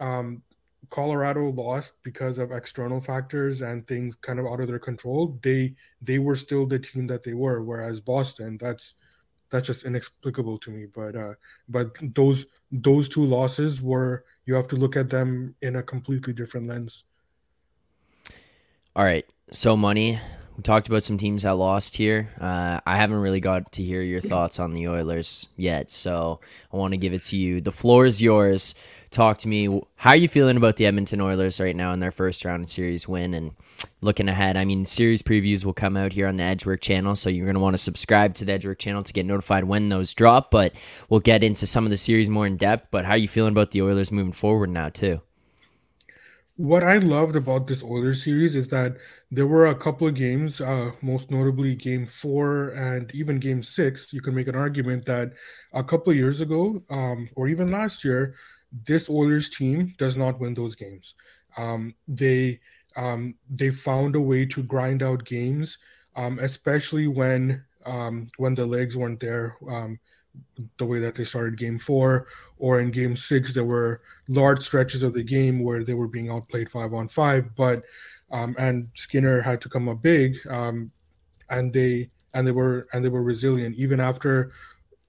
um, 0.00 0.42
Colorado 0.92 1.48
lost 1.48 1.94
because 2.02 2.36
of 2.36 2.52
external 2.52 3.00
factors 3.00 3.62
and 3.62 3.86
things 3.86 4.14
kind 4.14 4.38
of 4.38 4.46
out 4.46 4.60
of 4.60 4.68
their 4.68 4.78
control, 4.78 5.38
they 5.42 5.74
they 6.02 6.18
were 6.18 6.36
still 6.36 6.66
the 6.66 6.78
team 6.78 7.06
that 7.06 7.22
they 7.24 7.32
were. 7.32 7.62
Whereas 7.62 8.02
Boston, 8.02 8.58
that's 8.60 8.94
that's 9.50 9.66
just 9.66 9.84
inexplicable 9.84 10.58
to 10.58 10.70
me. 10.70 10.84
But 10.94 11.16
uh, 11.16 11.34
but 11.66 11.96
those 12.14 12.44
those 12.70 13.08
two 13.08 13.24
losses 13.24 13.80
were 13.80 14.26
you 14.44 14.54
have 14.54 14.68
to 14.68 14.76
look 14.76 14.94
at 14.96 15.08
them 15.08 15.54
in 15.62 15.76
a 15.76 15.82
completely 15.82 16.34
different 16.34 16.68
lens. 16.68 17.04
All 18.94 19.04
right, 19.04 19.24
so 19.50 19.74
money. 19.74 20.20
We 20.56 20.62
talked 20.62 20.88
about 20.88 21.02
some 21.02 21.16
teams 21.16 21.42
that 21.42 21.54
lost 21.54 21.96
here. 21.96 22.28
Uh, 22.40 22.80
I 22.86 22.96
haven't 22.96 23.18
really 23.18 23.40
got 23.40 23.72
to 23.72 23.82
hear 23.82 24.02
your 24.02 24.20
thoughts 24.20 24.58
on 24.58 24.74
the 24.74 24.88
Oilers 24.88 25.48
yet, 25.56 25.90
so 25.90 26.40
I 26.72 26.76
want 26.76 26.92
to 26.92 26.98
give 26.98 27.14
it 27.14 27.22
to 27.24 27.36
you. 27.36 27.60
The 27.60 27.72
floor 27.72 28.04
is 28.04 28.20
yours 28.20 28.74
talk 29.12 29.38
to 29.38 29.48
me. 29.48 29.80
How 29.96 30.10
are 30.10 30.16
you 30.16 30.28
feeling 30.28 30.56
about 30.56 30.76
the 30.76 30.86
Edmonton 30.86 31.20
Oilers 31.20 31.60
right 31.60 31.76
now 31.76 31.92
in 31.92 32.00
their 32.00 32.10
first 32.10 32.44
round 32.44 32.68
series 32.68 33.06
win 33.06 33.34
and 33.34 33.52
looking 34.00 34.28
ahead? 34.28 34.56
I 34.56 34.64
mean, 34.64 34.84
series 34.86 35.22
previews 35.22 35.64
will 35.64 35.74
come 35.74 35.96
out 35.96 36.12
here 36.12 36.26
on 36.26 36.38
the 36.38 36.42
Edgework 36.42 36.80
channel, 36.80 37.14
so 37.14 37.30
you're 37.30 37.46
going 37.46 37.54
to 37.54 37.60
want 37.60 37.74
to 37.74 37.82
subscribe 37.82 38.34
to 38.34 38.44
the 38.44 38.52
Edgework 38.52 38.78
channel 38.78 39.02
to 39.02 39.12
get 39.12 39.26
notified 39.26 39.64
when 39.64 39.88
those 39.88 40.14
drop. 40.14 40.50
But 40.50 40.74
we'll 41.08 41.20
get 41.20 41.44
into 41.44 41.66
some 41.66 41.84
of 41.84 41.90
the 41.90 41.96
series 41.96 42.30
more 42.30 42.46
in 42.46 42.56
depth. 42.56 42.88
But 42.90 43.04
how 43.04 43.12
are 43.12 43.18
you 43.18 43.28
feeling 43.28 43.52
about 43.52 43.70
the 43.70 43.82
Oilers 43.82 44.10
moving 44.10 44.32
forward 44.32 44.70
now, 44.70 44.88
too? 44.88 45.20
What 46.62 46.84
I 46.84 46.98
loved 46.98 47.34
about 47.34 47.66
this 47.66 47.82
Oilers 47.82 48.22
series 48.22 48.54
is 48.54 48.68
that 48.68 48.96
there 49.32 49.48
were 49.48 49.66
a 49.66 49.74
couple 49.74 50.06
of 50.06 50.14
games, 50.14 50.60
uh, 50.60 50.92
most 51.02 51.28
notably 51.28 51.74
Game 51.74 52.06
Four 52.06 52.68
and 52.68 53.12
even 53.12 53.40
Game 53.40 53.64
Six. 53.64 54.12
You 54.12 54.20
can 54.20 54.32
make 54.32 54.46
an 54.46 54.54
argument 54.54 55.04
that 55.06 55.32
a 55.72 55.82
couple 55.82 56.12
of 56.12 56.16
years 56.16 56.40
ago, 56.40 56.80
um, 56.88 57.28
or 57.34 57.48
even 57.48 57.72
last 57.72 58.04
year, 58.04 58.36
this 58.86 59.10
Oilers 59.10 59.50
team 59.50 59.92
does 59.98 60.16
not 60.16 60.38
win 60.38 60.54
those 60.54 60.76
games. 60.76 61.16
Um, 61.56 61.96
they 62.06 62.60
um, 62.94 63.34
they 63.50 63.70
found 63.70 64.14
a 64.14 64.20
way 64.20 64.46
to 64.46 64.62
grind 64.62 65.02
out 65.02 65.24
games, 65.24 65.78
um, 66.14 66.38
especially 66.38 67.08
when 67.08 67.64
um, 67.86 68.28
when 68.36 68.54
the 68.54 68.64
legs 68.64 68.96
weren't 68.96 69.18
there. 69.18 69.56
The 70.78 70.84
way 70.84 70.98
that 71.00 71.14
they 71.14 71.24
started 71.24 71.58
game 71.58 71.78
four 71.78 72.26
or 72.58 72.80
in 72.80 72.90
game 72.90 73.16
six 73.16 73.52
there 73.52 73.64
were 73.64 74.02
large 74.28 74.60
stretches 74.62 75.02
of 75.02 75.12
the 75.12 75.22
game 75.22 75.62
where 75.62 75.84
they 75.84 75.94
were 75.94 76.08
being 76.08 76.30
outplayed 76.30 76.70
five 76.70 76.94
on 76.94 77.08
five 77.08 77.54
but 77.56 77.82
um, 78.30 78.54
and 78.58 78.88
skinner 78.94 79.42
had 79.42 79.60
to 79.60 79.68
come 79.68 79.88
up 79.88 80.00
big 80.00 80.36
um, 80.48 80.90
and 81.50 81.72
they 81.72 82.10
and 82.34 82.46
they 82.46 82.52
were 82.52 82.86
and 82.92 83.04
they 83.04 83.08
were 83.08 83.22
resilient 83.22 83.76
even 83.76 84.00
after 84.00 84.52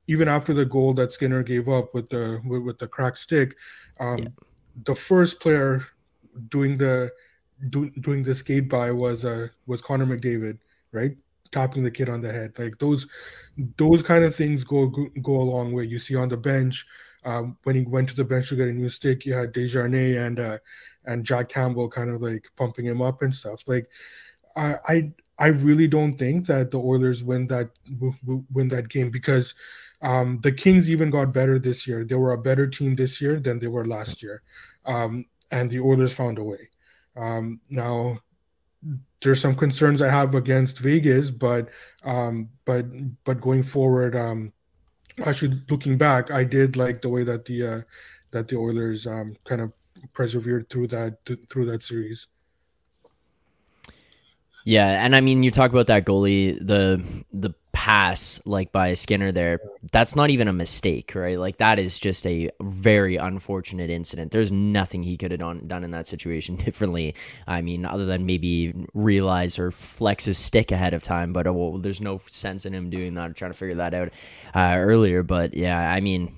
even 0.07 0.27
after 0.27 0.53
the 0.53 0.65
goal 0.65 0.93
that 0.93 1.13
skinner 1.13 1.43
gave 1.43 1.69
up 1.69 1.93
with 1.93 2.09
the 2.09 2.41
with, 2.45 2.63
with 2.63 2.79
the 2.79 2.87
cracked 2.87 3.17
stick 3.17 3.55
um, 3.99 4.17
yeah. 4.19 4.29
the 4.85 4.95
first 4.95 5.39
player 5.39 5.85
doing 6.49 6.77
the 6.77 7.11
do, 7.69 7.89
doing 8.01 8.23
the 8.23 8.35
skate 8.35 8.67
by 8.67 8.91
was 8.91 9.23
uh 9.23 9.47
was 9.67 9.81
connor 9.81 10.05
mcdavid 10.05 10.57
right 10.91 11.15
tapping 11.53 11.83
the 11.83 11.91
kid 11.91 12.09
on 12.09 12.21
the 12.21 12.33
head. 12.33 12.53
Like 12.57 12.77
those 12.79 13.07
those 13.77 14.01
kind 14.01 14.25
of 14.25 14.35
things 14.35 14.63
go 14.63 14.87
go 14.87 15.35
a 15.35 15.49
long 15.53 15.71
way. 15.71 15.85
You 15.85 15.99
see 15.99 16.15
on 16.15 16.29
the 16.29 16.37
bench 16.37 16.85
um, 17.25 17.57
when 17.63 17.75
he 17.75 17.83
went 17.83 18.09
to 18.09 18.15
the 18.15 18.25
bench 18.25 18.49
to 18.49 18.55
get 18.55 18.67
a 18.67 18.73
new 18.73 18.89
stick, 18.89 19.25
you 19.25 19.33
had 19.33 19.53
Desharnais 19.53 20.25
and 20.25 20.39
uh, 20.39 20.57
and 21.05 21.25
Jack 21.25 21.49
Campbell 21.49 21.89
kind 21.89 22.09
of 22.09 22.21
like 22.21 22.45
pumping 22.55 22.85
him 22.85 23.01
up 23.01 23.21
and 23.21 23.33
stuff. 23.33 23.63
Like 23.67 23.87
I 24.55 24.75
I, 24.87 25.11
I 25.39 25.47
really 25.47 25.87
don't 25.87 26.13
think 26.13 26.45
that 26.47 26.71
the 26.71 26.79
Oilers 26.79 27.23
win 27.23 27.47
that 27.47 27.69
win 28.51 28.67
that 28.69 28.89
game 28.89 29.09
because 29.09 29.53
um, 30.01 30.39
the 30.43 30.51
Kings 30.51 30.89
even 30.89 31.09
got 31.09 31.33
better 31.33 31.57
this 31.59 31.87
year. 31.87 32.03
They 32.03 32.15
were 32.15 32.33
a 32.33 32.37
better 32.37 32.67
team 32.67 32.95
this 32.95 33.21
year 33.21 33.39
than 33.39 33.59
they 33.59 33.67
were 33.67 33.87
last 33.87 34.21
year, 34.21 34.41
um, 34.85 35.25
and 35.51 35.69
the 35.69 35.79
Oilers 35.79 36.13
found 36.13 36.39
a 36.39 36.43
way. 36.43 36.69
Um, 37.15 37.61
now 37.69 38.19
there's 39.21 39.41
some 39.41 39.55
concerns 39.55 40.01
I 40.01 40.09
have 40.09 40.35
against 40.35 40.79
Vegas, 40.79 41.31
but 41.31 41.69
um, 42.03 42.49
but 42.65 42.85
but 43.23 43.41
going 43.41 43.63
forward, 43.63 44.15
um, 44.15 44.51
actually 45.25 45.61
looking 45.69 45.97
back, 45.97 46.31
I 46.31 46.43
did 46.43 46.75
like 46.75 47.01
the 47.01 47.09
way 47.09 47.23
that 47.23 47.45
the 47.45 47.67
uh, 47.67 47.81
that 48.31 48.47
the 48.47 48.57
Oilers 48.57 49.07
um, 49.07 49.35
kind 49.45 49.61
of 49.61 49.71
persevered 50.13 50.69
through 50.69 50.87
that 50.87 51.17
through 51.49 51.65
that 51.67 51.83
series. 51.83 52.27
Yeah, 54.65 55.03
and 55.03 55.15
I 55.15 55.21
mean, 55.21 55.43
you 55.43 55.51
talk 55.51 55.71
about 55.71 55.87
that 55.87 56.05
goalie, 56.05 56.57
the 56.65 57.03
the 57.31 57.53
pass 57.83 58.39
like 58.45 58.71
by 58.71 58.93
Skinner 58.93 59.33
there. 59.33 59.59
That's 59.91 60.15
not 60.15 60.29
even 60.29 60.47
a 60.47 60.53
mistake, 60.53 61.11
right? 61.15 61.37
Like 61.37 61.57
that 61.57 61.79
is 61.79 61.99
just 61.99 62.25
a 62.25 62.49
very 62.61 63.17
unfortunate 63.17 63.89
incident. 63.89 64.31
There's 64.31 64.53
nothing 64.53 65.03
he 65.03 65.17
could 65.17 65.31
have 65.31 65.41
done 65.41 65.67
done 65.67 65.83
in 65.83 65.91
that 65.91 66.07
situation 66.07 66.55
differently. 66.65 67.13
I 67.45 67.61
mean, 67.61 67.85
other 67.85 68.05
than 68.05 68.25
maybe 68.25 68.73
realize 68.93 69.59
or 69.59 69.69
flex 69.69 70.23
his 70.23 70.37
stick 70.37 70.71
ahead 70.71 70.93
of 70.93 71.03
time. 71.03 71.33
But 71.33 71.45
uh, 71.45 71.51
well, 71.51 71.77
there's 71.77 71.99
no 71.99 72.21
sense 72.29 72.65
in 72.65 72.73
him 72.73 72.89
doing 72.89 73.15
that 73.15 73.31
or 73.31 73.33
trying 73.33 73.51
to 73.51 73.57
figure 73.57 73.75
that 73.75 73.93
out 73.93 74.13
uh, 74.55 74.77
earlier. 74.77 75.21
But 75.21 75.53
yeah, 75.53 75.77
I 75.77 75.99
mean 75.99 76.33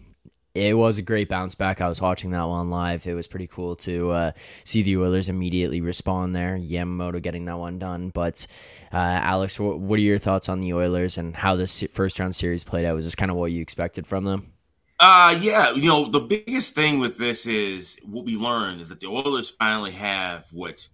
it 0.56 0.74
was 0.74 0.98
a 0.98 1.02
great 1.02 1.28
bounce 1.28 1.54
back. 1.54 1.82
I 1.82 1.88
was 1.90 2.02
watching 2.02 2.32
that 2.32 2.44
one 2.44 2.70
live. 2.70 3.06
It 3.06 3.14
was 3.14 3.28
pretty 3.28 3.48
cool 3.48 3.76
to 3.78 4.12
uh, 4.12 4.32
see 4.64 4.82
the 4.82 4.98
Oilers 4.98 5.28
immediately 5.28 5.82
respond 5.82 6.34
there. 6.34 6.58
Yamamoto 6.58 7.22
getting 7.22 7.44
that 7.46 7.60
one 7.60 7.78
done. 7.78 8.10
But 8.10 8.48
uh, 8.94 8.96
Alex, 8.96 9.60
what, 9.60 9.80
what, 9.80 10.00
are 10.00 10.02
your 10.02 10.18
thoughts 10.18 10.48
on 10.48 10.62
the 10.62 10.74
Oilers 10.74 11.18
and 11.18 11.36
how 11.36 11.58
this 11.58 11.84
first 11.92 12.20
round 12.20 12.34
series 12.34 12.64
played 12.64 12.86
out? 12.86 12.96
Was 12.96 13.06
this 13.06 13.16
kind 13.16 13.30
of 13.30 13.38
what 13.38 13.52
you 13.52 13.62
expected 13.62 14.08
from 14.08 14.24
them? 14.24 14.54
Uh 14.98 15.38
yeah, 15.42 15.72
you 15.72 15.90
know 15.90 16.08
the 16.08 16.22
biggest 16.22 16.74
thing 16.74 17.00
with 17.00 17.18
this 17.18 17.46
is 17.46 17.98
what 18.06 18.24
we 18.24 18.38
learned 18.38 18.80
is 18.80 18.88
that 18.88 19.02
the 19.02 19.08
Oilers 19.08 19.50
finally 19.60 19.92
have 19.92 20.46
what 20.54 20.88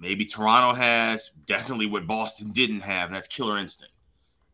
maybe 0.00 0.24
Toronto 0.24 0.74
has, 0.74 1.30
definitely 1.46 1.84
what 1.84 2.06
Boston 2.06 2.52
didn't 2.52 2.80
have. 2.80 3.10
That's 3.10 3.28
killer 3.28 3.58
instinct. 3.58 3.92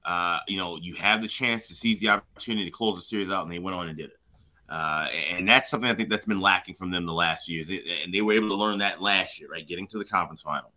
Uh, 0.06 0.38
you 0.46 0.56
know, 0.56 0.76
you 0.76 0.94
have 0.94 1.20
the 1.20 1.28
chance 1.28 1.66
to 1.66 1.74
seize 1.74 1.98
the 1.98 2.08
opportunity 2.08 2.64
to 2.64 2.70
close 2.70 2.96
the 2.96 3.02
series 3.02 3.28
out, 3.28 3.42
and 3.42 3.52
they 3.52 3.58
went 3.58 3.76
on 3.76 3.88
and 3.88 3.98
did 3.98 4.10
it. 4.10 4.18
Uh, 4.68 5.08
and 5.30 5.48
that's 5.48 5.70
something 5.70 5.90
I 5.90 5.94
think 5.94 6.08
that's 6.08 6.26
been 6.26 6.40
lacking 6.40 6.76
from 6.76 6.90
them 6.90 7.06
the 7.06 7.12
last 7.12 7.48
years. 7.48 7.68
And 7.68 8.14
they 8.14 8.20
were 8.20 8.32
able 8.32 8.48
to 8.48 8.54
learn 8.54 8.78
that 8.78 9.02
last 9.02 9.38
year, 9.38 9.48
right? 9.48 9.66
Getting 9.66 9.86
to 9.88 9.98
the 9.98 10.04
conference 10.04 10.42
final. 10.42 10.70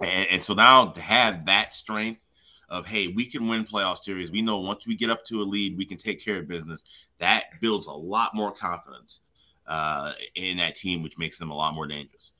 And, 0.00 0.28
and 0.30 0.44
so 0.44 0.54
now 0.54 0.86
to 0.86 1.00
have 1.00 1.46
that 1.46 1.74
strength 1.74 2.20
of, 2.68 2.86
hey, 2.86 3.08
we 3.08 3.26
can 3.26 3.48
win 3.48 3.64
playoff 3.64 4.02
series. 4.02 4.30
We 4.30 4.42
know 4.42 4.58
once 4.58 4.86
we 4.86 4.96
get 4.96 5.10
up 5.10 5.24
to 5.26 5.42
a 5.42 5.44
lead, 5.44 5.76
we 5.76 5.84
can 5.84 5.98
take 5.98 6.24
care 6.24 6.38
of 6.38 6.48
business. 6.48 6.82
That 7.18 7.44
builds 7.60 7.86
a 7.86 7.92
lot 7.92 8.34
more 8.34 8.52
confidence 8.52 9.20
uh, 9.66 10.12
in 10.34 10.56
that 10.58 10.76
team, 10.76 11.02
which 11.02 11.18
makes 11.18 11.38
them 11.38 11.50
a 11.50 11.54
lot 11.54 11.74
more 11.74 11.86
dangerous. 11.86 12.30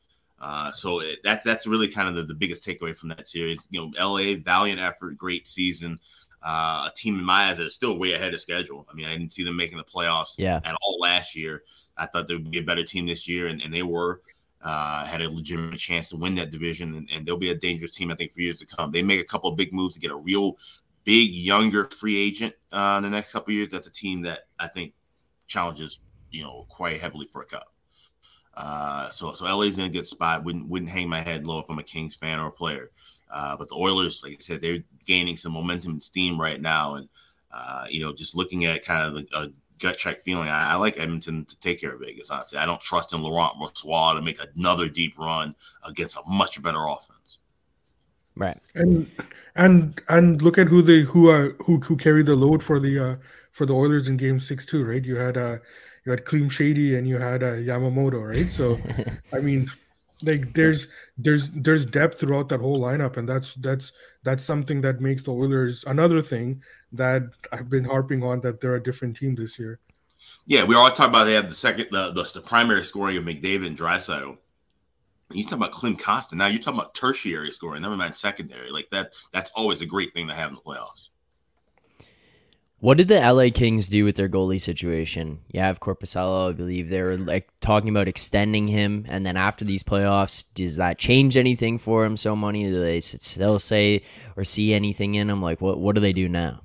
Uh, 0.42 0.72
so 0.72 0.98
it, 0.98 1.20
that 1.22 1.44
that's 1.44 1.68
really 1.68 1.86
kind 1.86 2.08
of 2.08 2.16
the, 2.16 2.24
the 2.24 2.34
biggest 2.34 2.66
takeaway 2.66 2.94
from 2.94 3.08
that 3.08 3.28
series. 3.28 3.60
You 3.70 3.92
know, 3.96 4.08
LA 4.10 4.34
valiant 4.42 4.80
effort, 4.80 5.16
great 5.16 5.46
season. 5.46 5.98
Uh, 6.42 6.90
a 6.90 6.92
team 6.96 7.16
in 7.16 7.24
my 7.24 7.50
eyes 7.50 7.58
that 7.58 7.66
is 7.66 7.74
still 7.74 7.96
way 7.96 8.14
ahead 8.14 8.34
of 8.34 8.40
schedule. 8.40 8.84
I 8.90 8.94
mean, 8.94 9.06
I 9.06 9.12
didn't 9.12 9.32
see 9.32 9.44
them 9.44 9.56
making 9.56 9.78
the 9.78 9.84
playoffs 9.84 10.34
yeah. 10.36 10.58
at 10.64 10.74
all 10.82 10.98
last 10.98 11.36
year. 11.36 11.62
I 11.96 12.06
thought 12.06 12.26
they 12.26 12.34
would 12.34 12.50
be 12.50 12.58
a 12.58 12.62
better 12.62 12.82
team 12.82 13.06
this 13.06 13.28
year, 13.28 13.46
and, 13.46 13.62
and 13.62 13.72
they 13.72 13.82
were. 13.82 14.20
Uh, 14.64 15.04
had 15.04 15.20
a 15.20 15.28
legitimate 15.28 15.76
chance 15.76 16.08
to 16.08 16.16
win 16.16 16.36
that 16.36 16.52
division, 16.52 16.94
and, 16.94 17.10
and, 17.12 17.26
they'll 17.26 17.36
be 17.36 17.50
a 17.50 17.54
dangerous 17.56 17.90
team, 17.90 18.12
I 18.12 18.14
think, 18.14 18.32
for 18.32 18.42
years 18.42 18.60
to 18.60 18.64
come. 18.64 18.92
They 18.92 19.02
make 19.02 19.18
a 19.18 19.24
couple 19.24 19.50
of 19.50 19.56
big 19.56 19.72
moves 19.72 19.94
to 19.94 19.98
get 19.98 20.12
a 20.12 20.16
real 20.16 20.56
big, 21.02 21.34
younger 21.34 21.88
free 21.98 22.16
agent 22.16 22.54
uh, 22.72 22.94
in 22.98 23.02
the 23.02 23.10
next 23.10 23.32
couple 23.32 23.50
of 23.50 23.56
years. 23.56 23.70
That's 23.72 23.88
a 23.88 23.90
team 23.90 24.22
that 24.22 24.46
I 24.60 24.68
think 24.68 24.94
challenges, 25.48 25.98
you 26.30 26.44
know, 26.44 26.66
quite 26.68 27.00
heavily 27.00 27.26
for 27.32 27.42
a 27.42 27.44
cup. 27.44 27.71
Uh, 28.54 29.08
so 29.10 29.32
so 29.34 29.44
LA's 29.44 29.78
in 29.78 29.84
a 29.84 29.88
good 29.88 30.06
spot. 30.06 30.44
Wouldn't 30.44 30.68
wouldn't 30.68 30.90
hang 30.90 31.08
my 31.08 31.20
head 31.20 31.46
low 31.46 31.58
if 31.60 31.66
I'm 31.68 31.78
a 31.78 31.82
Kings 31.82 32.16
fan 32.16 32.38
or 32.38 32.48
a 32.48 32.52
player. 32.52 32.90
Uh, 33.30 33.56
but 33.56 33.68
the 33.68 33.74
Oilers, 33.74 34.20
like 34.22 34.32
I 34.32 34.36
said, 34.40 34.60
they're 34.60 34.84
gaining 35.06 35.38
some 35.38 35.52
momentum 35.52 35.92
and 35.92 36.02
steam 36.02 36.38
right 36.38 36.60
now, 36.60 36.96
and 36.96 37.08
uh, 37.50 37.86
you 37.88 38.02
know, 38.02 38.12
just 38.12 38.34
looking 38.34 38.66
at 38.66 38.84
kind 38.84 39.16
of 39.16 39.24
a 39.34 39.52
gut 39.82 39.98
check 39.98 40.22
feeling, 40.22 40.48
I, 40.48 40.72
I, 40.72 40.74
like 40.76 40.98
Edmonton 40.98 41.44
to 41.44 41.58
take 41.58 41.80
care 41.80 41.92
of 41.92 42.00
Vegas. 42.00 42.30
Honestly, 42.30 42.56
I 42.56 42.64
don't 42.64 42.80
trust 42.80 43.12
in 43.12 43.20
Laurent 43.20 43.56
Brossoit 43.58 44.14
to 44.14 44.22
make 44.22 44.38
another 44.54 44.88
deep 44.88 45.18
run 45.18 45.54
against 45.86 46.16
a 46.16 46.22
much 46.26 46.62
better 46.62 46.86
offense. 46.86 47.38
Right. 48.36 48.58
And 48.74 49.10
and 49.56 50.00
and 50.08 50.40
look 50.40 50.56
at 50.56 50.68
who 50.68 50.80
they 50.80 51.00
who 51.00 51.30
uh 51.30 51.50
who 51.64 51.78
who 51.80 51.96
carried 51.96 52.26
the 52.26 52.36
load 52.36 52.62
for 52.62 52.80
the 52.80 52.98
uh 52.98 53.16
for 53.50 53.66
the 53.66 53.74
Oilers 53.74 54.08
in 54.08 54.16
Game 54.16 54.40
Six 54.40 54.64
too, 54.64 54.84
right? 54.84 55.04
You 55.04 55.16
had 55.16 55.36
uh 55.36 55.58
you 56.04 56.10
had 56.10 56.24
Klim 56.24 56.48
Shady 56.48 56.96
and 56.96 57.06
you 57.06 57.18
had 57.18 57.42
uh, 57.42 57.54
Yamamoto, 57.54 58.28
right? 58.28 58.50
So, 58.50 58.78
I 59.32 59.40
mean, 59.40 59.70
like 60.22 60.52
there's 60.54 60.88
there's 61.18 61.50
there's 61.50 61.84
depth 61.84 62.20
throughout 62.20 62.48
that 62.50 62.60
whole 62.60 62.78
lineup, 62.78 63.16
and 63.16 63.28
that's 63.28 63.54
that's 63.54 63.92
that's 64.22 64.44
something 64.44 64.80
that 64.82 65.00
makes 65.00 65.22
the 65.22 65.32
Oilers 65.32 65.84
another 65.86 66.22
thing 66.22 66.62
that 66.92 67.22
I've 67.52 67.68
been 67.68 67.84
harping 67.84 68.22
on 68.22 68.40
that 68.40 68.60
they're 68.60 68.76
a 68.76 68.82
different 68.82 69.16
team 69.16 69.34
this 69.34 69.58
year. 69.58 69.80
Yeah, 70.46 70.64
we 70.64 70.74
always 70.74 70.94
talk 70.94 71.08
about 71.08 71.24
they 71.24 71.34
have 71.34 71.48
the 71.48 71.54
second 71.54 71.88
the 71.90 72.12
the, 72.12 72.30
the 72.34 72.40
primary 72.40 72.84
scoring 72.84 73.16
of 73.16 73.24
McDavid 73.24 73.66
and 73.66 73.78
Draisaitl. 73.78 74.38
You 75.30 75.44
talk 75.44 75.54
about 75.54 75.72
Klim 75.72 75.96
Kostin 75.96 76.34
Now 76.34 76.48
you're 76.48 76.60
talking 76.60 76.78
about 76.78 76.94
tertiary 76.94 77.50
scoring, 77.52 77.82
never 77.82 77.96
mind 77.96 78.14
secondary. 78.16 78.70
Like 78.70 78.90
that, 78.90 79.14
that's 79.32 79.50
always 79.54 79.80
a 79.80 79.86
great 79.86 80.12
thing 80.12 80.28
to 80.28 80.34
have 80.34 80.50
in 80.50 80.56
the 80.56 80.60
playoffs. 80.60 81.08
What 82.82 82.98
did 82.98 83.06
the 83.06 83.20
LA 83.20 83.50
Kings 83.54 83.88
do 83.88 84.04
with 84.04 84.16
their 84.16 84.28
goalie 84.28 84.60
situation? 84.60 85.38
Yeah, 85.52 85.70
of 85.70 85.78
Korpisalo, 85.78 86.48
I 86.48 86.52
believe 86.52 86.88
they 86.88 87.00
were 87.00 87.16
like 87.16 87.48
talking 87.60 87.88
about 87.88 88.08
extending 88.08 88.66
him, 88.66 89.06
and 89.08 89.24
then 89.24 89.36
after 89.36 89.64
these 89.64 89.84
playoffs, 89.84 90.44
does 90.54 90.74
that 90.78 90.98
change 90.98 91.36
anything 91.36 91.78
for 91.78 92.04
him? 92.04 92.16
So 92.16 92.34
money? 92.34 92.64
Do 92.64 92.80
they 92.80 92.98
still 92.98 93.60
say 93.60 94.02
or 94.36 94.42
see 94.42 94.74
anything 94.74 95.14
in 95.14 95.30
him? 95.30 95.40
Like, 95.40 95.60
what 95.60 95.78
what 95.78 95.94
do 95.94 96.00
they 96.00 96.12
do 96.12 96.28
now? 96.28 96.60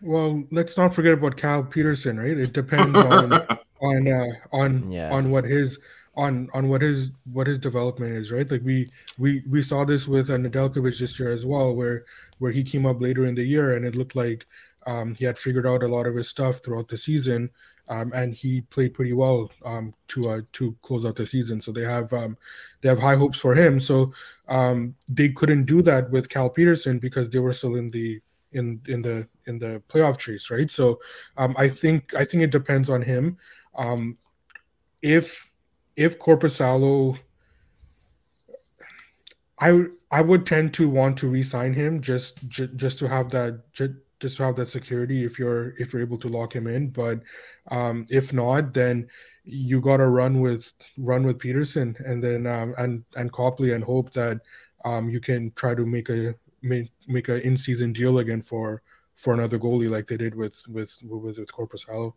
Well, 0.00 0.42
let's 0.50 0.78
not 0.78 0.94
forget 0.94 1.12
about 1.12 1.36
Cal 1.36 1.62
Petersen, 1.62 2.18
right? 2.18 2.38
It 2.38 2.54
depends 2.54 2.96
on 2.96 3.30
on 3.82 4.08
uh, 4.08 4.26
on 4.52 4.90
yeah. 4.90 5.12
on 5.12 5.30
what 5.30 5.44
his 5.44 5.78
on 6.16 6.48
on 6.54 6.70
what 6.70 6.80
his 6.80 7.10
what 7.34 7.46
his 7.46 7.58
development 7.58 8.12
is, 8.12 8.32
right? 8.32 8.50
Like 8.50 8.62
we 8.64 8.88
we 9.18 9.42
we 9.46 9.60
saw 9.60 9.84
this 9.84 10.08
with 10.08 10.30
uh, 10.30 10.38
Nedeljkovic 10.38 10.98
this 10.98 11.20
year 11.20 11.30
as 11.30 11.44
well, 11.44 11.74
where 11.74 12.06
where 12.40 12.50
he 12.50 12.64
came 12.64 12.84
up 12.84 13.00
later 13.00 13.24
in 13.26 13.34
the 13.34 13.44
year, 13.44 13.76
and 13.76 13.84
it 13.84 13.94
looked 13.94 14.16
like 14.16 14.46
um, 14.86 15.14
he 15.14 15.24
had 15.24 15.38
figured 15.38 15.66
out 15.66 15.82
a 15.82 15.88
lot 15.88 16.06
of 16.06 16.16
his 16.16 16.28
stuff 16.28 16.58
throughout 16.58 16.88
the 16.88 16.98
season, 16.98 17.50
um, 17.88 18.12
and 18.14 18.34
he 18.34 18.62
played 18.62 18.94
pretty 18.94 19.12
well 19.12 19.50
um, 19.64 19.94
to 20.08 20.30
uh, 20.30 20.40
to 20.54 20.76
close 20.82 21.04
out 21.04 21.16
the 21.16 21.26
season. 21.26 21.60
So 21.60 21.70
they 21.70 21.84
have 21.84 22.12
um, 22.12 22.36
they 22.80 22.88
have 22.88 22.98
high 22.98 23.16
hopes 23.16 23.38
for 23.38 23.54
him. 23.54 23.78
So 23.78 24.12
um, 24.48 24.94
they 25.08 25.28
couldn't 25.28 25.66
do 25.66 25.82
that 25.82 26.10
with 26.10 26.28
Cal 26.28 26.48
Petersen 26.48 26.98
because 26.98 27.28
they 27.28 27.38
were 27.38 27.52
still 27.52 27.76
in 27.76 27.90
the 27.90 28.20
in 28.52 28.80
in 28.88 29.02
the 29.02 29.28
in 29.46 29.58
the 29.58 29.82
playoff 29.88 30.18
chase, 30.18 30.50
right? 30.50 30.70
So 30.70 30.98
um, 31.36 31.54
I 31.58 31.68
think 31.68 32.14
I 32.14 32.24
think 32.24 32.42
it 32.42 32.50
depends 32.50 32.90
on 32.90 33.02
him. 33.02 33.36
if 35.02 35.52
if 35.96 36.18
Korpisalo, 36.18 37.18
I 39.58 39.84
I 40.10 40.22
would 40.22 40.46
tend 40.46 40.74
to 40.74 40.88
want 40.88 41.16
to 41.18 41.28
re-sign 41.28 41.72
him 41.72 42.00
just 42.00 42.46
just 42.48 42.98
to 42.98 43.08
have 43.08 43.30
that 43.30 43.72
just, 43.72 43.92
just 44.18 44.36
to 44.38 44.44
have 44.44 44.56
that 44.56 44.70
security 44.70 45.24
if 45.24 45.38
you're 45.38 45.76
if 45.78 45.92
you're 45.92 46.02
able 46.02 46.18
to 46.18 46.28
lock 46.28 46.54
him 46.54 46.66
in. 46.66 46.88
But 46.88 47.20
um, 47.70 48.04
if 48.10 48.32
not, 48.32 48.74
then 48.74 49.08
you 49.44 49.80
got 49.80 49.98
to 49.98 50.06
run 50.06 50.40
with 50.40 50.72
run 50.98 51.24
with 51.24 51.38
Petersen 51.38 51.96
and 52.04 52.22
then 52.22 52.46
um, 52.46 52.74
and 52.78 53.04
and 53.16 53.32
Copley 53.32 53.72
and 53.72 53.84
hope 53.84 54.12
that 54.14 54.40
um, 54.84 55.08
you 55.08 55.20
can 55.20 55.52
try 55.54 55.74
to 55.74 55.86
make 55.86 56.08
a 56.08 56.34
make, 56.62 56.90
make 57.06 57.28
an 57.28 57.40
in 57.40 57.56
season 57.56 57.92
deal 57.92 58.18
again 58.18 58.42
for 58.42 58.82
for 59.16 59.34
another 59.34 59.58
goalie 59.58 59.90
like 59.90 60.06
they 60.06 60.16
did 60.16 60.34
with 60.34 60.60
with 60.68 60.96
with, 61.02 61.38
with 61.38 61.52
Korpisalo. 61.52 62.14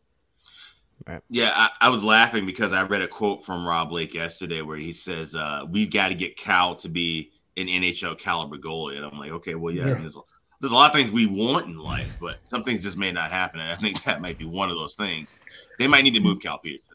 Right. 1.08 1.22
Yeah, 1.30 1.52
I, 1.54 1.88
I, 1.88 1.90
was 1.90 2.04
laughing 2.04 2.46
because 2.46 2.72
I 2.72 2.84
read 2.84 3.02
a 3.02 3.08
quote 3.08 3.44
from 3.44 3.66
Rob 3.66 3.90
Blake 3.90 4.14
yesterday 4.14 4.62
where 4.62 4.78
he 4.78 4.94
says, 4.94 5.36
uh, 5.36 5.66
"We've 5.70 5.92
got 5.92 6.10
to 6.10 6.16
get 6.16 6.38
Cal 6.38 6.76
to 6.78 6.88
be 6.88 7.32
an 7.58 7.68
NHL 7.68 8.20
caliber 8.20 8.58
goalie," 8.58 8.98
and 8.98 9.06
I'm 9.06 9.18
like, 9.18 9.32
"Okay, 9.32 9.56
well, 9.56 9.74
yeah." 9.74 9.88
yeah. 9.88 9.94
There's, 9.96 10.18
there's, 10.62 10.72
a 10.72 10.76
lot 10.76 10.92
of 10.92 10.96
things 10.96 11.12
we 11.12 11.26
want 11.26 11.68
in 11.68 11.78
life, 11.78 12.16
but 12.22 12.38
some 12.46 12.64
things 12.64 12.84
just 12.84 12.98
may 12.98 13.12
not 13.12 13.32
happen, 13.32 13.60
and 13.60 13.72
I 13.72 13.76
think 13.76 14.04
that 14.04 14.22
might 14.22 14.38
be 14.38 14.46
one 14.46 14.70
of 14.70 14.76
those 14.76 14.96
things. 14.96 15.30
They 15.80 15.88
might 15.88 16.04
need 16.04 16.14
to 16.14 16.20
move 16.20 16.42
Cal 16.42 16.58
Petersen. 16.58 16.94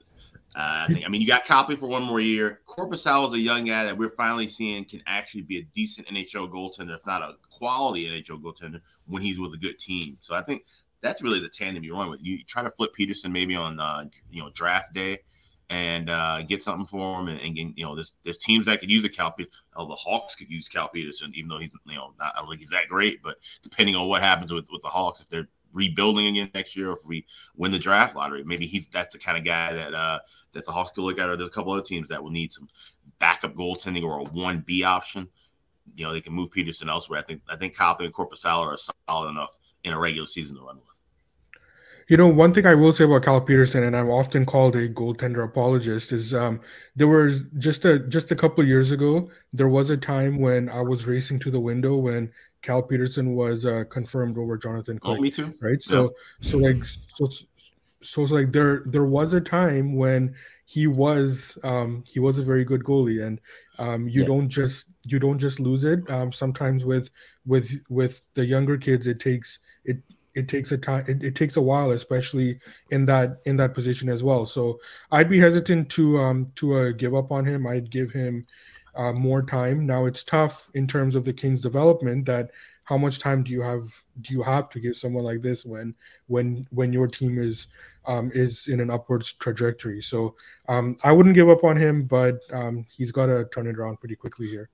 Uh, 0.57 0.87
I 0.89 0.93
think. 0.93 1.05
I 1.05 1.09
mean, 1.09 1.21
you 1.21 1.27
got 1.27 1.45
Copley 1.45 1.77
for 1.77 1.89
one 1.89 2.03
more 2.03 2.21
year. 2.21 2.61
Korpisalo 2.67 3.29
is 3.29 3.35
a 3.35 3.39
young 3.39 3.67
guy 3.67 3.85
that 3.85 3.97
we're 3.97 4.11
finally 4.17 4.49
seeing 4.49 4.85
can 4.85 5.03
actually 5.07 5.43
be 5.43 5.59
a 5.59 5.63
decent 5.75 6.09
NHL 6.09 6.51
goaltender, 6.51 6.97
if 6.97 7.07
not 7.07 7.23
a 7.23 7.35
quality 7.51 8.07
NHL 8.07 8.43
goaltender, 8.43 8.81
when 9.07 9.21
he's 9.21 9.39
with 9.39 9.53
a 9.53 9.59
good 9.59 9.79
team. 9.79 10.17
So 10.21 10.35
I 10.35 10.43
think 10.43 10.65
that's 11.03 11.23
really 11.23 11.39
the 11.39 11.49
tandem 11.49 11.85
you 11.85 11.95
run 11.95 12.09
with. 12.09 12.25
You 12.25 12.43
try 12.45 12.63
to 12.63 12.71
flip 12.71 12.95
Petersen 12.95 13.31
maybe 13.31 13.55
on 13.57 13.79
uh, 13.79 14.07
you 14.31 14.43
know 14.43 14.51
draft 14.55 14.95
day 14.95 15.19
and 15.71 16.09
uh, 16.09 16.43
get 16.43 16.63
something 16.63 16.87
for 16.87 17.21
him. 17.21 17.29
And, 17.29 17.41
and, 17.41 17.57
you 17.77 17.85
know, 17.85 17.95
there's 17.95 18.39
teams 18.39 18.67
that 18.67 18.81
could 18.81 18.91
use 18.91 19.05
a 19.05 19.09
Cal. 19.09 19.35
Oh, 19.77 19.87
the 19.87 19.95
Hawks 19.95 20.35
could 20.35 20.51
use 20.51 20.69
Cal 20.69 20.89
Petersen, 20.89 21.33
even 21.35 21.49
though 21.49 21.59
he's 21.59 21.73
you 21.87 21.95
know 21.95 22.15
not 22.19 22.33
I 22.35 22.41
don't 22.41 22.49
think 22.49 22.61
he's 22.61 22.71
that 22.71 22.89
great. 22.89 23.23
But 23.23 23.37
depending 23.63 23.97
on 23.97 24.09
what 24.09 24.23
happens 24.23 24.53
with 24.53 24.67
with 24.71 24.83
the 24.83 24.89
Hawks, 24.89 25.21
if 25.21 25.29
they're 25.29 25.49
rebuilding 25.73 26.27
again 26.27 26.51
next 26.55 26.75
year, 26.75 26.91
or 26.91 26.97
if 26.97 27.05
we 27.07 27.27
win 27.57 27.73
the 27.73 27.79
draft 27.79 28.17
lottery, 28.17 28.43
maybe 28.45 28.67
he's 28.67 28.89
that's 28.89 29.13
the 29.13 29.19
kind 29.19 29.37
of 29.37 29.45
guy 29.45 29.73
that 29.75 29.95
uh, 29.95 30.19
that 30.53 30.65
the 30.65 30.73
Hawks 30.73 30.93
could 30.95 31.05
look 31.05 31.19
at. 31.19 31.29
Or 31.29 31.37
there's 31.37 31.49
a 31.49 31.53
couple 31.53 31.73
other 31.73 31.83
teams 31.83 32.09
that 32.09 32.23
will 32.23 32.31
need 32.31 32.53
some 32.53 32.69
backup 33.19 33.55
goaltending 33.55 34.05
or 34.05 34.21
a 34.21 34.25
one 34.25 34.65
B 34.67 34.85
option. 34.85 35.29
You 35.97 36.05
know, 36.05 36.13
they 36.13 36.21
can 36.21 36.33
move 36.33 36.51
Petersen 36.51 36.89
elsewhere. 36.89 37.21
I 37.21 37.23
think 37.23 37.43
I 37.49 37.57
think 37.57 37.77
Copley 37.77 38.07
and 38.07 38.15
Korpisalo 38.15 38.67
are 38.67 38.79
solid 39.09 39.31
enough 39.31 39.51
in 39.85 39.93
a 39.93 39.99
regular 39.99 40.27
season 40.27 40.57
to 40.57 40.63
run 40.63 40.77
with. 40.77 40.98
You 42.09 42.17
know, 42.17 42.27
one 42.27 42.55
thing 42.55 42.65
I 42.65 42.75
will 42.75 42.95
say 42.95 43.05
about 43.05 43.23
Cal 43.23 43.41
Petersen, 43.41 43.85
and 43.85 43.95
I'm 43.95 44.09
often 44.09 44.47
called 44.47 44.75
a 44.77 44.89
goaltender 44.89 45.45
apologist, 45.45 46.11
is 46.11 46.33
um, 46.33 46.61
there 46.97 47.07
was 47.07 47.43
just 47.59 47.85
a 47.85 47.99
just 47.99 48.31
a 48.31 48.37
couple 48.37 48.63
of 48.63 48.69
years 48.69 48.93
ago, 48.93 49.29
there 49.53 49.69
was 49.69 49.91
a 49.91 49.97
time 49.97 50.39
when 50.39 50.71
I 50.71 50.81
was 50.81 51.07
racing 51.07 51.39
to 51.41 51.51
the 51.51 51.61
window 51.61 51.97
when 51.97 52.33
Cal 52.63 52.83
Petersen 52.83 53.35
was 53.35 53.67
uh, 53.67 53.85
confirmed 53.91 54.39
over 54.39 54.57
Jonathan 54.57 54.99
Quick. 54.99 55.19
Oh, 55.19 55.21
me 55.21 55.31
too. 55.31 55.53
Right. 55.61 55.83
So 55.83 56.15
yeah. 56.41 56.49
so 56.49 56.59
like 56.59 56.83
so 56.87 57.29
so 58.01 58.23
it's 58.23 58.33
like 58.33 58.53
there 58.53 58.83
there 58.87 59.05
was 59.05 59.35
a 59.35 59.41
time 59.41 59.95
when 59.95 60.35
he 60.65 60.87
was 60.87 61.59
um, 61.63 62.05
he 62.07 62.21
was 62.21 62.39
a 62.39 62.43
very 62.43 62.65
good 62.65 62.85
goalie, 62.85 63.27
and 63.27 63.39
um, 63.79 64.09
you 64.09 64.23
yeah. 64.23 64.29
don't 64.29 64.49
just 64.49 64.93
you 65.03 65.19
don't 65.19 65.39
just 65.39 65.61
lose 65.61 65.85
it. 65.85 66.09
Um, 66.11 66.33
sometimes 66.33 66.85
with 66.85 67.11
with 67.45 67.71
with 67.91 68.23
the 68.33 68.47
younger 68.47 68.79
kids, 68.79 69.07
it 69.07 69.21
takes 69.21 69.59
it 69.85 69.99
it 70.35 70.49
takes 70.49 70.73
a 70.73 70.79
time 70.79 71.05
it, 71.09 71.23
it, 71.23 71.35
takes 71.35 71.57
a 71.57 71.61
while 71.61 71.93
especially 71.93 72.59
in 72.91 73.05
that 73.07 73.41
in 73.45 73.57
that 73.57 73.75
position 73.75 74.09
as 74.09 74.23
well. 74.23 74.47
So 74.47 74.81
i'd 75.13 75.29
be 75.29 75.41
hesitant 75.41 75.91
to 75.91 76.19
um 76.19 76.53
to 76.57 76.75
uh, 76.75 76.93
give 76.93 77.15
up 77.15 77.33
on 77.33 77.45
him. 77.45 77.67
I'd 77.67 77.91
give 77.91 78.11
him 78.11 78.47
uh, 78.95 79.13
more 79.13 79.43
time. 79.43 79.87
Now 79.87 80.07
it's 80.07 80.25
tough 80.25 80.69
in 80.75 80.87
terms 80.87 81.15
of 81.15 81.25
the 81.25 81.33
kings 81.33 81.61
development 81.61 82.27
that 82.27 82.51
how 82.85 82.97
much 82.97 83.19
time 83.19 83.43
do 83.43 83.53
you 83.53 83.61
have 83.61 83.85
do 84.23 84.33
you 84.33 84.43
have 84.43 84.71
to 84.71 84.81
give 84.81 84.97
someone 84.97 85.23
like 85.23 85.43
this 85.43 85.65
when 85.65 85.95
when 86.27 86.67
when 86.71 86.93
your 86.93 87.07
team 87.07 87.39
is 87.39 87.67
um, 88.07 88.31
is 88.35 88.67
in 88.69 88.81
an 88.81 88.91
upwards 88.91 89.33
trajectory? 89.33 90.01
So 90.01 90.35
um, 90.69 90.97
i 91.05 91.13
wouldn't 91.13 91.35
give 91.35 91.51
up 91.51 91.65
on 91.65 91.77
him 91.77 92.05
but 92.05 92.41
um, 92.53 92.87
he's 92.97 93.13
got 93.13 93.27
to 93.27 93.47
turn 93.53 93.67
it 93.67 93.79
around 93.79 94.01
pretty 94.01 94.17
quickly 94.17 94.49
here 94.49 94.71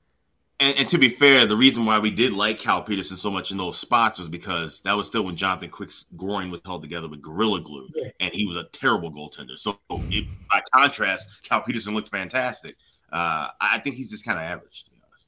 and, 0.60 0.78
and, 0.78 0.88
to 0.88 0.98
be 0.98 1.08
fair, 1.08 1.46
the 1.46 1.56
reason 1.56 1.84
why 1.84 1.98
we 1.98 2.10
did 2.10 2.32
like 2.32 2.58
Cal 2.58 2.82
Petersen 2.82 3.16
so 3.16 3.30
much 3.30 3.50
in 3.50 3.58
those 3.58 3.78
spots 3.78 4.18
was 4.18 4.28
because 4.28 4.80
that 4.82 4.96
was 4.96 5.06
still 5.06 5.24
when 5.24 5.36
Jonathan 5.36 5.68
Quick's 5.68 6.04
groin 6.16 6.50
was 6.50 6.60
held 6.64 6.82
together 6.82 7.08
with 7.08 7.20
Gorilla 7.20 7.60
Glue, 7.60 7.88
yeah. 7.94 8.10
and 8.20 8.32
he 8.32 8.46
was 8.46 8.56
a 8.56 8.64
terrible 8.72 9.12
goaltender. 9.12 9.58
So, 9.58 9.78
it, 9.90 10.26
by 10.50 10.62
contrast, 10.72 11.26
Cal 11.42 11.62
Petersen 11.62 11.94
looks 11.94 12.08
fantastic. 12.08 12.76
Uh, 13.12 13.48
I 13.60 13.78
think 13.78 13.96
he's 13.96 14.10
just 14.10 14.24
kind 14.24 14.38
of 14.38 14.44
average, 14.44 14.84
to 14.84 14.90
be 14.90 14.96
honest. 15.06 15.26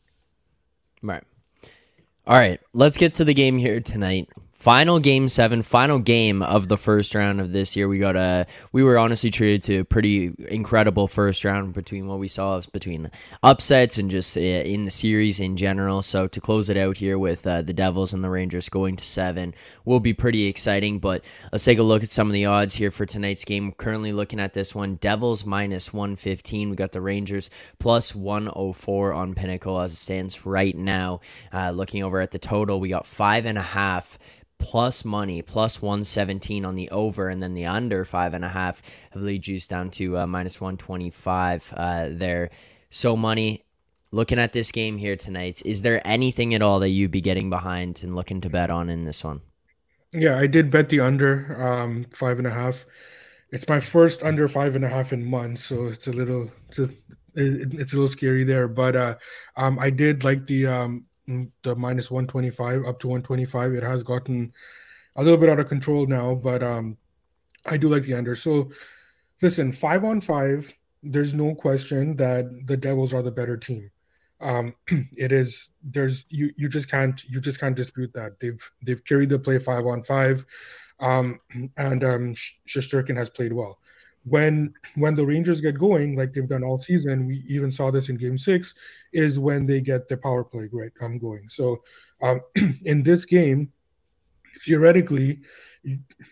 Right. 1.03 1.25
All 2.27 2.39
right, 2.39 2.61
let's 2.73 2.97
get 2.97 3.15
to 3.15 3.25
the 3.25 3.35
game 3.35 3.59
here 3.59 3.81
tonight 3.81 4.29
final 4.59 4.99
game 4.99 5.29
seven, 5.29 5.63
final 5.63 5.99
game 5.99 6.43
of 6.43 6.69
the 6.69 6.77
first 6.77 7.15
round 7.15 7.41
of 7.41 7.53
this 7.53 7.77
year. 7.77 7.89
We 7.89 7.99
got 7.99 8.17
a 8.17 8.47
we 8.73 8.83
were 8.83 8.99
honestly 8.99 9.31
treated 9.31 9.63
to 9.63 9.79
a 9.81 9.85
pretty 9.85 10.33
incredible 10.49 11.09
first 11.09 11.45
round 11.45 11.75
between 11.75 12.07
what 12.07 12.19
we 12.19 12.29
saw 12.29 12.61
between 12.73 13.11
upsets 13.43 13.99
and 13.99 14.11
just 14.11 14.37
uh, 14.37 14.41
in 14.41 14.85
the 14.85 14.91
series 14.91 15.41
in 15.41 15.57
general. 15.57 16.03
So 16.03 16.27
to 16.27 16.41
close 16.41 16.69
it 16.69 16.77
out 16.77 16.97
here 16.97 17.19
with 17.19 17.47
uh, 17.47 17.63
the 17.63 17.73
Devils 17.73 18.13
and 18.13 18.25
the 18.25 18.31
Rangers 18.31 18.69
going 18.69 18.97
to 18.97 19.05
seven 19.05 19.55
will 19.85 20.01
be 20.01 20.15
pretty 20.15 20.47
exciting. 20.47 20.99
But 20.99 21.25
let's 21.53 21.65
take 21.65 21.79
a 21.79 21.83
look 21.83 22.03
at 22.03 22.09
some 22.09 22.29
of 22.29 22.33
the 22.33 22.47
odds 22.47 22.75
here 22.75 22.91
for 22.91 23.07
tonight's 23.07 23.45
game. 23.45 23.69
We're 23.69 23.75
currently 23.75 24.13
looking 24.13 24.41
at 24.41 24.55
this 24.55 24.75
one: 24.75 24.97
Devils 24.97 25.45
minus 25.45 25.93
one 25.93 26.17
fifteen. 26.17 26.71
We 26.71 26.77
got 26.77 26.93
the 26.93 27.01
Rangers 27.01 27.51
104 27.83 29.13
on 29.13 29.35
Pinnacle 29.35 29.81
as 29.81 29.93
it 29.93 29.97
stands 29.97 30.45
right 30.45 30.77
now. 30.77 31.21
Uh, 31.53 31.71
looking 31.71 32.03
over 32.03 32.21
at 32.21 32.31
the 32.31 32.39
total, 32.39 32.81
we 32.81 32.89
got 32.89 33.07
five 33.07 33.47
and 33.47 33.59
a 33.59 33.63
half 33.63 34.19
plus 34.59 35.05
money, 35.05 35.43
plus 35.43 35.81
117 35.81 36.65
on 36.65 36.75
the 36.75 36.91
over, 36.91 37.29
and 37.29 37.43
then 37.43 37.55
the 37.55 37.67
under 37.67 38.05
five 38.05 38.35
and 38.35 38.45
a 38.45 38.49
half 38.49 38.83
heavily 39.11 39.39
juiced 39.39 39.71
down 39.71 39.91
to 39.91 40.19
uh, 40.19 40.27
minus 40.27 40.61
125 40.61 41.75
uh, 41.77 42.09
there. 42.11 42.51
So, 42.91 43.17
money, 43.17 43.63
looking 44.11 44.39
at 44.39 44.53
this 44.53 44.73
game 44.73 44.99
here 44.99 45.17
tonight, 45.17 45.63
is 45.65 45.83
there 45.83 46.07
anything 46.07 46.55
at 46.55 46.63
all 46.63 46.81
that 46.81 46.89
you'd 46.89 47.11
be 47.11 47.21
getting 47.21 47.51
behind 47.51 48.03
and 48.03 48.15
looking 48.15 48.41
to 48.43 48.51
bet 48.51 48.71
on 48.71 48.89
in 48.89 49.05
this 49.05 49.23
one? 49.23 49.41
Yeah, 50.13 50.39
I 50.39 50.47
did 50.47 50.71
bet 50.71 50.89
the 50.89 51.01
under 51.01 51.61
um, 51.63 52.07
five 52.13 52.39
and 52.39 52.47
a 52.47 52.51
half. 52.51 52.87
It's 53.51 53.69
my 53.69 53.81
first 53.81 54.23
under 54.23 54.49
five 54.49 54.77
and 54.77 54.85
a 54.85 54.89
half 54.89 55.13
in 55.13 55.25
months, 55.25 55.65
so 55.65 55.87
it's 55.87 56.07
a 56.07 56.13
little 56.13 56.51
it's 56.69 56.79
a, 56.79 56.89
it's 57.35 57.93
a 57.93 57.97
little 57.97 58.09
scary 58.09 58.45
there. 58.45 58.69
But 58.69 58.97
uh, 58.97 59.15
um, 59.57 59.79
I 59.79 59.91
did 59.91 60.25
like 60.25 60.47
the 60.47 60.67
um, 60.67 61.05
the 61.27 61.75
minus 61.77 62.11
125 62.11 62.85
up 62.87 63.01
to 63.01 63.09
125. 63.09 63.75
It 63.75 63.83
has 63.83 64.03
gotten 64.03 64.53
a 65.17 65.23
little 65.23 65.39
bit 65.39 65.49
out 65.49 65.61
of 65.61 65.69
control 65.69 66.07
now, 66.07 66.35
but 66.35 66.63
um, 66.63 66.97
I 67.67 67.77
do 67.77 67.89
like 67.89 68.03
the 68.03 68.15
under. 68.15 68.37
So 68.37 68.71
listen, 69.43 69.73
five 69.73 70.05
on 70.05 70.21
five, 70.21 70.73
there's 71.03 71.35
no 71.35 71.55
question 71.55 72.17
that 72.17 72.67
the 72.67 72.77
Devils 72.77 73.15
are 73.15 73.23
the 73.23 73.31
better 73.31 73.57
team. 73.57 73.91
Um, 74.41 74.75
it 75.17 75.33
is 75.33 75.71
there's 75.83 76.27
you 76.29 76.53
you 76.57 76.69
just 76.69 76.91
can't 76.91 77.23
you 77.25 77.41
just 77.41 77.59
can't 77.59 77.77
dispute 77.77 78.13
that 78.15 78.39
they've 78.39 78.71
they've 78.83 79.05
carried 79.05 79.31
the 79.31 79.39
play 79.39 79.59
five 79.59 79.87
on 79.87 80.03
five, 80.03 80.45
um, 81.01 81.41
and 81.77 82.05
um, 82.05 82.35
Shesterkin 82.69 83.17
has 83.17 83.31
played 83.31 83.53
well 83.53 83.79
when 84.27 84.75
when 84.97 85.15
the 85.15 85.25
Rangers 85.25 85.61
get 85.61 85.79
going, 85.79 86.17
like 86.17 86.33
they've 86.33 86.49
done 86.49 86.65
all 86.65 86.79
season, 86.79 87.27
we 87.27 87.45
even 87.49 87.71
saw 87.71 87.91
this 87.91 88.09
in 88.09 88.17
Game 88.17 88.37
Six, 88.37 88.75
is 89.13 89.39
when 89.39 89.67
they 89.67 89.81
get 89.81 90.09
the 90.09 90.17
power 90.17 90.43
play 90.43 90.67
great 90.67 90.93
um, 91.01 91.19
going. 91.19 91.49
So 91.49 91.83
um, 92.21 92.41
in 92.85 93.05
this 93.05 93.25
game, 93.25 93.73
theoretically, 94.65 95.41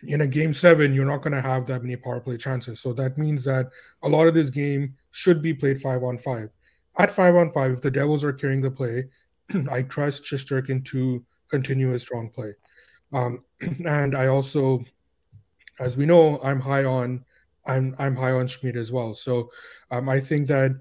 in 0.03 0.23
a 0.23 0.27
Game 0.27 0.53
Seven, 0.53 0.93
you're 0.93 1.05
not 1.05 1.23
going 1.23 1.35
to 1.35 1.41
have 1.41 1.67
that 1.67 1.83
many 1.83 1.95
power 1.95 2.19
play 2.19 2.37
chances. 2.37 2.81
So 2.81 2.93
that 2.95 3.17
means 3.17 3.45
that 3.45 3.71
a 4.03 4.09
lot 4.09 4.27
of 4.27 4.35
this 4.35 4.51
game 4.51 4.97
should 5.13 5.41
be 5.41 5.55
played 5.55 5.81
five 5.81 6.03
on 6.03 6.19
five. 6.19 6.51
At 6.99 7.13
five 7.13 7.37
on 7.37 7.53
five, 7.53 7.73
if 7.73 7.81
the 7.81 7.93
Devils 7.93 8.25
are 8.25 8.33
carrying 8.33 8.61
the 8.61 8.73
play, 8.73 9.05
I 9.71 9.83
trust 9.83 10.25
Shesterkin 10.25 10.85
to 10.87 11.25
continue 11.49 11.91
his 11.91 12.03
strong 12.03 12.29
play. 12.31 12.55
Um, 13.13 13.45
and 13.61 14.17
I 14.17 14.27
also, 14.27 14.85
as 15.79 15.97
we 15.97 16.07
know, 16.07 16.41
I'm 16.43 16.61
high 16.61 16.85
on 16.85 17.25
I'm 17.67 17.95
I'm 17.99 18.17
high 18.17 18.33
on 18.33 18.47
Schmid 18.47 18.77
as 18.77 18.93
well. 18.93 19.15
So 19.15 19.51
um, 19.91 20.09
I 20.09 20.21
think 20.21 20.49
that 20.49 20.73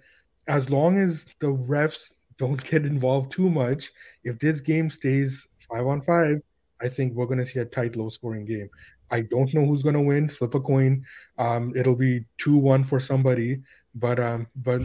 as 0.48 0.70
long 0.70 1.00
as 1.00 1.26
the 1.40 1.48
refs 1.48 2.12
don't 2.38 2.64
get 2.70 2.86
involved 2.86 3.32
too 3.32 3.50
much, 3.50 3.92
if 4.24 4.40
this 4.40 4.60
game 4.62 4.90
stays 4.90 5.48
five 5.70 5.86
on 5.86 6.02
five, 6.02 6.42
I 6.82 6.90
think 6.90 7.14
we're 7.14 7.26
going 7.26 7.40
to 7.40 7.48
see 7.48 7.60
a 7.60 7.66
tight, 7.66 7.96
low 7.96 8.10
scoring 8.10 8.46
game. 8.46 8.70
I 9.12 9.22
don't 9.22 9.54
know 9.54 9.66
who's 9.66 9.84
going 9.84 9.96
to 9.96 10.02
win. 10.02 10.28
Flip 10.28 10.56
a 10.56 10.60
coin. 10.60 11.06
Um, 11.38 11.74
it'll 11.76 11.96
be 11.96 12.26
two 12.38 12.58
one 12.58 12.84
for 12.84 13.00
somebody, 13.00 13.62
but 13.96 14.20
um, 14.20 14.48
but 14.56 14.82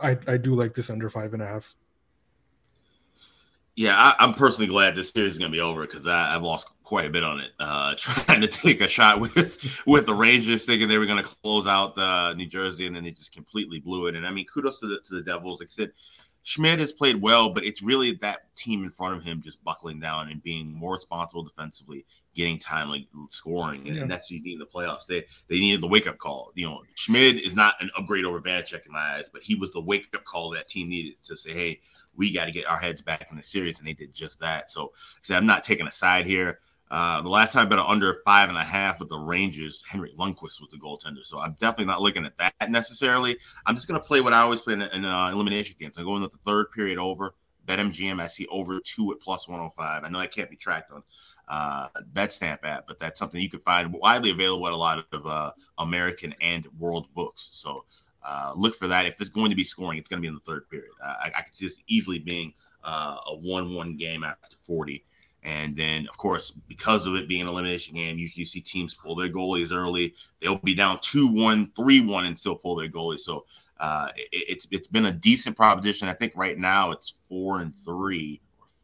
I, 0.00 0.10
I 0.10 0.18
I 0.26 0.36
do 0.36 0.54
like 0.54 0.74
this 0.74 0.90
under 0.90 1.08
five 1.08 1.34
and 1.34 1.42
a 1.42 1.46
half. 1.46 1.74
Yeah, 3.76 3.96
I, 3.96 4.24
am 4.24 4.34
personally 4.34 4.66
glad 4.66 4.96
this 4.96 5.10
series 5.10 5.34
is 5.34 5.38
going 5.38 5.52
to 5.52 5.56
be 5.56 5.60
over 5.60 5.86
because 5.86 6.04
I've 6.04 6.42
lost 6.42 6.66
quite 6.88 7.04
a 7.04 7.10
bit 7.10 7.22
on 7.22 7.38
it, 7.38 7.50
uh, 7.60 7.94
trying 7.98 8.40
to 8.40 8.46
take 8.46 8.80
a 8.80 8.88
shot 8.88 9.20
with 9.20 9.36
with 9.86 10.06
the 10.06 10.14
Rangers, 10.14 10.64
thinking 10.64 10.88
they 10.88 10.96
were 10.96 11.06
going 11.06 11.22
to 11.22 11.30
close 11.42 11.66
out 11.66 11.96
uh, 11.98 12.32
New 12.32 12.46
Jersey, 12.46 12.86
and 12.86 12.96
then 12.96 13.04
they 13.04 13.10
just 13.10 13.32
completely 13.32 13.78
blew 13.78 14.06
it. 14.06 14.14
And 14.16 14.26
I 14.26 14.30
mean, 14.30 14.46
kudos 14.46 14.80
to 14.80 14.86
the 14.86 15.00
to 15.06 15.14
the 15.14 15.22
Devils. 15.22 15.60
Like 15.60 15.68
I 15.68 15.72
said, 15.72 15.92
Schmid 16.44 16.80
has 16.80 16.92
played 16.92 17.20
well, 17.20 17.50
but 17.50 17.62
it's 17.62 17.82
really 17.82 18.14
that 18.22 18.54
team 18.56 18.84
in 18.84 18.90
front 18.90 19.14
of 19.14 19.22
him 19.22 19.42
just 19.42 19.62
buckling 19.62 20.00
down 20.00 20.30
and 20.30 20.42
being 20.42 20.72
more 20.72 20.92
responsible 20.92 21.42
defensively, 21.42 22.06
getting 22.34 22.58
timely 22.58 23.06
scoring, 23.28 23.86
and, 23.86 23.96
yeah. 23.96 24.02
and 24.02 24.10
that's 24.10 24.30
what 24.30 24.30
you 24.30 24.42
need 24.42 24.54
in 24.54 24.58
the 24.58 24.64
playoffs. 24.64 25.04
They 25.06 25.26
they 25.48 25.60
needed 25.60 25.82
the 25.82 25.88
wake 25.88 26.06
up 26.06 26.16
call. 26.16 26.52
You 26.54 26.70
know, 26.70 26.82
Schmid 26.94 27.36
is 27.36 27.54
not 27.54 27.74
an 27.80 27.90
upgrade 27.98 28.24
over 28.24 28.40
Vanecek 28.40 28.86
in 28.86 28.92
my 28.92 29.16
eyes, 29.16 29.26
but 29.30 29.42
he 29.42 29.56
was 29.56 29.72
the 29.72 29.82
wake 29.82 30.08
up 30.14 30.24
call 30.24 30.48
that 30.52 30.68
team 30.68 30.88
needed 30.88 31.22
to 31.24 31.36
say, 31.36 31.52
hey, 31.52 31.80
we 32.16 32.32
got 32.32 32.46
to 32.46 32.50
get 32.50 32.66
our 32.66 32.78
heads 32.78 33.02
back 33.02 33.28
in 33.30 33.36
the 33.36 33.42
series, 33.42 33.78
and 33.78 33.86
they 33.86 33.92
did 33.92 34.14
just 34.14 34.40
that. 34.40 34.70
So, 34.70 34.92
so 35.20 35.34
I'm 35.34 35.46
not 35.46 35.64
taking 35.64 35.86
a 35.86 35.90
side 35.90 36.24
here. 36.24 36.60
Uh, 36.90 37.20
the 37.20 37.28
last 37.28 37.52
time 37.52 37.66
I 37.66 37.68
bet 37.68 37.78
under 37.78 38.20
five 38.24 38.48
and 38.48 38.56
a 38.56 38.64
half 38.64 38.98
with 38.98 39.08
the 39.08 39.18
Rangers, 39.18 39.82
Henrik 39.86 40.16
Lundqvist 40.16 40.60
was 40.60 40.68
the 40.70 40.78
goaltender. 40.78 41.24
So 41.24 41.38
I'm 41.38 41.52
definitely 41.60 41.86
not 41.86 42.00
looking 42.00 42.24
at 42.24 42.36
that 42.38 42.70
necessarily. 42.70 43.38
I'm 43.66 43.74
just 43.74 43.88
going 43.88 44.00
to 44.00 44.06
play 44.06 44.20
what 44.20 44.32
I 44.32 44.40
always 44.40 44.60
play 44.60 44.74
in, 44.74 44.82
in 44.82 45.04
uh, 45.04 45.28
elimination 45.28 45.76
games. 45.78 45.98
I'm 45.98 46.04
going 46.04 46.22
with 46.22 46.32
the 46.32 46.38
third 46.46 46.70
period 46.72 46.98
over. 46.98 47.34
Bet 47.66 47.78
MGM, 47.78 48.18
I 48.18 48.26
see 48.26 48.46
over 48.46 48.80
two 48.80 49.12
at 49.12 49.20
plus 49.20 49.46
105. 49.46 50.02
I 50.02 50.08
know 50.08 50.18
that 50.20 50.32
can't 50.32 50.48
be 50.48 50.56
tracked 50.56 50.90
on 50.90 51.02
uh, 51.48 51.88
BetStamp 52.14 52.64
app, 52.64 52.86
but 52.88 52.98
that's 52.98 53.18
something 53.18 53.42
you 53.42 53.50
can 53.50 53.60
find 53.60 53.92
widely 53.92 54.30
available 54.30 54.66
at 54.66 54.72
a 54.72 54.76
lot 54.76 55.04
of 55.12 55.26
uh, 55.26 55.50
American 55.76 56.34
and 56.40 56.66
world 56.78 57.08
books. 57.14 57.50
So 57.52 57.84
uh, 58.24 58.52
look 58.56 58.74
for 58.74 58.88
that. 58.88 59.04
If 59.04 59.18
there's 59.18 59.28
going 59.28 59.50
to 59.50 59.56
be 59.56 59.64
scoring, 59.64 59.98
it's 59.98 60.08
going 60.08 60.18
to 60.18 60.22
be 60.22 60.28
in 60.28 60.34
the 60.34 60.40
third 60.40 60.68
period. 60.70 60.92
Uh, 61.04 61.14
I, 61.24 61.32
I 61.36 61.42
could 61.42 61.54
see 61.54 61.66
this 61.66 61.76
easily 61.88 62.18
being 62.18 62.54
uh, 62.84 63.16
a 63.26 63.36
1 63.36 63.74
1 63.74 63.96
game 63.96 64.24
after 64.24 64.56
40. 64.66 65.04
And 65.44 65.76
then, 65.76 66.06
of 66.10 66.18
course, 66.18 66.50
because 66.50 67.06
of 67.06 67.14
it 67.14 67.28
being 67.28 67.42
an 67.42 67.48
elimination 67.48 67.94
game, 67.94 68.18
usually 68.18 68.42
you 68.42 68.46
see 68.46 68.60
teams 68.60 68.94
pull 68.94 69.14
their 69.14 69.28
goalies 69.28 69.72
early. 69.72 70.14
They'll 70.40 70.58
be 70.58 70.74
down 70.74 70.98
2 71.00 71.28
1, 71.28 71.72
3 71.76 72.00
1, 72.00 72.24
and 72.26 72.38
still 72.38 72.56
pull 72.56 72.74
their 72.74 72.88
goalies. 72.88 73.20
So 73.20 73.46
uh, 73.78 74.08
it, 74.16 74.28
it's 74.32 74.66
it's 74.70 74.88
been 74.88 75.06
a 75.06 75.12
decent 75.12 75.56
proposition. 75.56 76.08
I 76.08 76.14
think 76.14 76.32
right 76.36 76.58
now 76.58 76.90
it's 76.90 77.14
4 77.28 77.60
and 77.60 77.72
3 77.84 78.40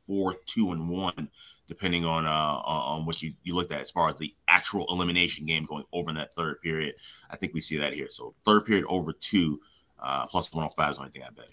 or 0.06 0.32
4 0.32 0.36
2 0.46 0.72
and 0.72 0.88
1, 0.88 1.28
depending 1.68 2.04
on 2.04 2.24
uh, 2.24 2.30
on 2.64 3.04
what 3.04 3.20
you, 3.20 3.32
you 3.42 3.54
looked 3.54 3.72
at 3.72 3.80
as 3.80 3.90
far 3.90 4.08
as 4.08 4.16
the 4.18 4.32
actual 4.46 4.86
elimination 4.90 5.46
game 5.46 5.64
going 5.64 5.84
over 5.92 6.10
in 6.10 6.16
that 6.16 6.34
third 6.34 6.60
period. 6.62 6.94
I 7.30 7.36
think 7.36 7.52
we 7.52 7.60
see 7.60 7.78
that 7.78 7.94
here. 7.94 8.08
So 8.10 8.34
third 8.44 8.64
period 8.64 8.84
over 8.88 9.12
2 9.12 9.60
uh, 10.00 10.26
plus 10.26 10.52
105 10.52 10.90
is 10.90 10.96
the 10.96 11.00
only 11.00 11.12
thing 11.12 11.22
I 11.24 11.30
bet. 11.30 11.48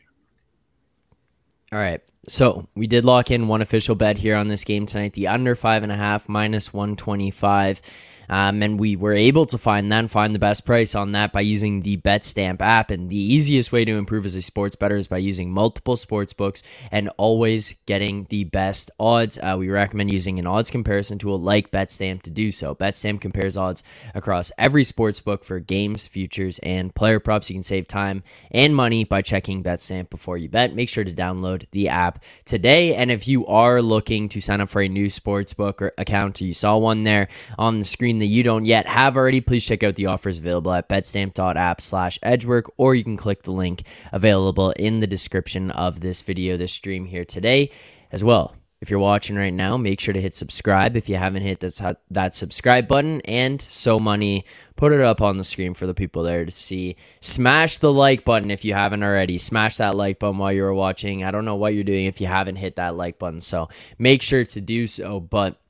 All 1.71 1.79
right. 1.79 2.01
So 2.27 2.67
we 2.75 2.87
did 2.87 3.05
lock 3.05 3.31
in 3.31 3.47
one 3.47 3.61
official 3.61 3.95
bet 3.95 4.17
here 4.17 4.35
on 4.35 4.47
this 4.47 4.63
game 4.63 4.85
tonight. 4.85 5.13
The 5.13 5.27
under 5.27 5.55
five 5.55 5.83
and 5.83 5.91
a 5.91 5.95
half 5.95 6.29
minus 6.29 6.73
125. 6.73 7.81
Um, 8.29 8.61
and 8.63 8.79
we 8.79 8.95
were 8.95 9.13
able 9.13 9.45
to 9.47 9.57
find 9.57 9.91
then 9.91 10.07
find 10.07 10.33
the 10.33 10.39
best 10.39 10.65
price 10.65 10.95
on 10.95 11.11
that 11.13 11.33
by 11.33 11.41
using 11.41 11.81
the 11.81 11.97
BetStamp 11.97 12.61
app. 12.61 12.91
And 12.91 13.09
the 13.09 13.15
easiest 13.15 13.71
way 13.71 13.85
to 13.85 13.97
improve 13.97 14.25
as 14.25 14.35
a 14.35 14.41
sports 14.41 14.75
bettor 14.75 14.95
is 14.95 15.07
by 15.07 15.17
using 15.17 15.51
multiple 15.51 15.95
sports 15.95 16.33
books 16.33 16.63
and 16.91 17.09
always 17.17 17.75
getting 17.85 18.25
the 18.29 18.45
best 18.45 18.91
odds. 18.99 19.37
Uh, 19.37 19.55
we 19.57 19.69
recommend 19.69 20.11
using 20.11 20.39
an 20.39 20.47
odds 20.47 20.71
comparison 20.71 21.17
tool 21.17 21.39
like 21.39 21.71
BetStamp 21.71 22.21
to 22.23 22.29
do 22.29 22.51
so. 22.51 22.75
BetStamp 22.75 23.21
compares 23.21 23.57
odds 23.57 23.83
across 24.15 24.51
every 24.57 24.83
sports 24.83 25.19
book 25.19 25.43
for 25.43 25.59
games, 25.59 26.07
futures, 26.07 26.59
and 26.59 26.93
player 26.95 27.19
props. 27.19 27.49
You 27.49 27.55
can 27.55 27.63
save 27.63 27.87
time 27.87 28.23
and 28.51 28.75
money 28.75 29.03
by 29.03 29.21
checking 29.21 29.63
BetStamp 29.63 30.09
before 30.09 30.37
you 30.37 30.49
bet. 30.49 30.75
Make 30.75 30.89
sure 30.89 31.03
to 31.03 31.13
download 31.13 31.67
the 31.71 31.89
app 31.89 32.23
today. 32.45 32.95
And 32.95 33.11
if 33.11 33.27
you 33.27 33.45
are 33.47 33.81
looking 33.81 34.29
to 34.29 34.41
sign 34.41 34.61
up 34.61 34.69
for 34.69 34.81
a 34.81 34.87
new 34.87 35.09
sports 35.09 35.53
book 35.53 35.81
or 35.81 35.93
account, 35.97 36.41
you 36.41 36.53
saw 36.53 36.77
one 36.77 37.03
there 37.03 37.27
on 37.57 37.79
the 37.79 37.85
screen 37.85 38.10
that 38.19 38.25
you 38.25 38.43
don't 38.43 38.65
yet 38.65 38.87
have 38.87 39.17
already, 39.17 39.41
please 39.41 39.65
check 39.65 39.83
out 39.83 39.95
the 39.95 40.07
offers 40.07 40.37
available 40.37 40.73
at 40.73 40.89
betstamp.app 40.89 41.81
slash 41.81 42.19
edgework, 42.23 42.71
or 42.77 42.95
you 42.95 43.03
can 43.03 43.17
click 43.17 43.43
the 43.43 43.51
link 43.51 43.83
available 44.11 44.71
in 44.71 44.99
the 44.99 45.07
description 45.07 45.71
of 45.71 45.99
this 45.99 46.21
video, 46.21 46.57
this 46.57 46.73
stream 46.73 47.05
here 47.05 47.25
today 47.25 47.69
as 48.11 48.23
well. 48.23 48.55
If 48.81 48.89
you're 48.89 48.99
watching 48.99 49.35
right 49.35 49.53
now, 49.53 49.77
make 49.77 49.99
sure 49.99 50.11
to 50.11 50.19
hit 50.19 50.33
subscribe 50.33 50.97
if 50.97 51.07
you 51.07 51.15
haven't 51.15 51.43
hit 51.43 51.59
that, 51.59 52.01
that 52.09 52.33
subscribe 52.33 52.87
button. 52.87 53.21
And 53.21 53.61
so 53.61 53.99
money, 53.99 54.43
put 54.75 54.91
it 54.91 55.01
up 55.01 55.21
on 55.21 55.37
the 55.37 55.43
screen 55.43 55.75
for 55.75 55.85
the 55.85 55.93
people 55.93 56.23
there 56.23 56.45
to 56.45 56.51
see. 56.51 56.95
Smash 57.19 57.77
the 57.77 57.93
like 57.93 58.25
button 58.25 58.49
if 58.49 58.65
you 58.65 58.73
haven't 58.73 59.03
already. 59.03 59.37
Smash 59.37 59.77
that 59.77 59.95
like 59.95 60.17
button 60.17 60.39
while 60.39 60.51
you 60.51 60.65
are 60.65 60.73
watching. 60.73 61.23
I 61.23 61.29
don't 61.29 61.45
know 61.45 61.57
what 61.57 61.75
you're 61.75 61.83
doing 61.83 62.05
if 62.05 62.19
you 62.19 62.25
haven't 62.25 62.55
hit 62.55 62.77
that 62.77 62.95
like 62.97 63.19
button. 63.19 63.39
So 63.39 63.69
make 63.99 64.23
sure 64.23 64.43
to 64.43 64.61
do 64.61 64.87
so. 64.87 65.19
But 65.19 65.61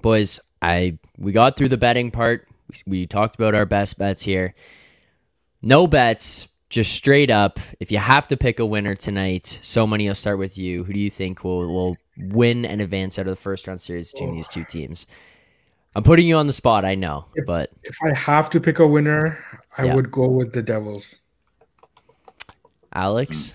boys, 0.00 0.38
I 0.60 0.98
we 1.16 1.32
got 1.32 1.56
through 1.56 1.68
the 1.68 1.76
betting 1.76 2.10
part. 2.10 2.48
We, 2.68 3.00
we 3.00 3.06
talked 3.06 3.36
about 3.36 3.54
our 3.54 3.66
best 3.66 3.98
bets 3.98 4.22
here. 4.22 4.54
No 5.62 5.86
bets, 5.86 6.48
just 6.70 6.92
straight 6.92 7.30
up. 7.30 7.58
If 7.80 7.90
you 7.90 7.98
have 7.98 8.28
to 8.28 8.36
pick 8.36 8.58
a 8.58 8.66
winner 8.66 8.94
tonight, 8.94 9.46
so 9.62 9.86
money. 9.86 10.08
I'll 10.08 10.14
start 10.14 10.38
with 10.38 10.58
you. 10.58 10.84
Who 10.84 10.92
do 10.92 10.98
you 10.98 11.10
think 11.10 11.44
will 11.44 11.72
will 11.72 11.96
win 12.16 12.64
and 12.64 12.80
advance 12.80 13.18
out 13.18 13.26
of 13.26 13.30
the 13.30 13.36
first 13.36 13.66
round 13.66 13.80
series 13.80 14.12
between 14.12 14.30
oh. 14.30 14.34
these 14.34 14.48
two 14.48 14.64
teams? 14.64 15.06
I'm 15.96 16.02
putting 16.02 16.28
you 16.28 16.36
on 16.36 16.46
the 16.46 16.52
spot. 16.52 16.84
I 16.84 16.94
know, 16.94 17.26
if, 17.34 17.46
but 17.46 17.70
if 17.82 17.96
I 18.02 18.16
have 18.16 18.50
to 18.50 18.60
pick 18.60 18.78
a 18.78 18.86
winner, 18.86 19.42
I 19.76 19.86
yeah. 19.86 19.94
would 19.94 20.10
go 20.10 20.28
with 20.28 20.52
the 20.52 20.62
Devils. 20.62 21.16
Alex. 22.92 23.52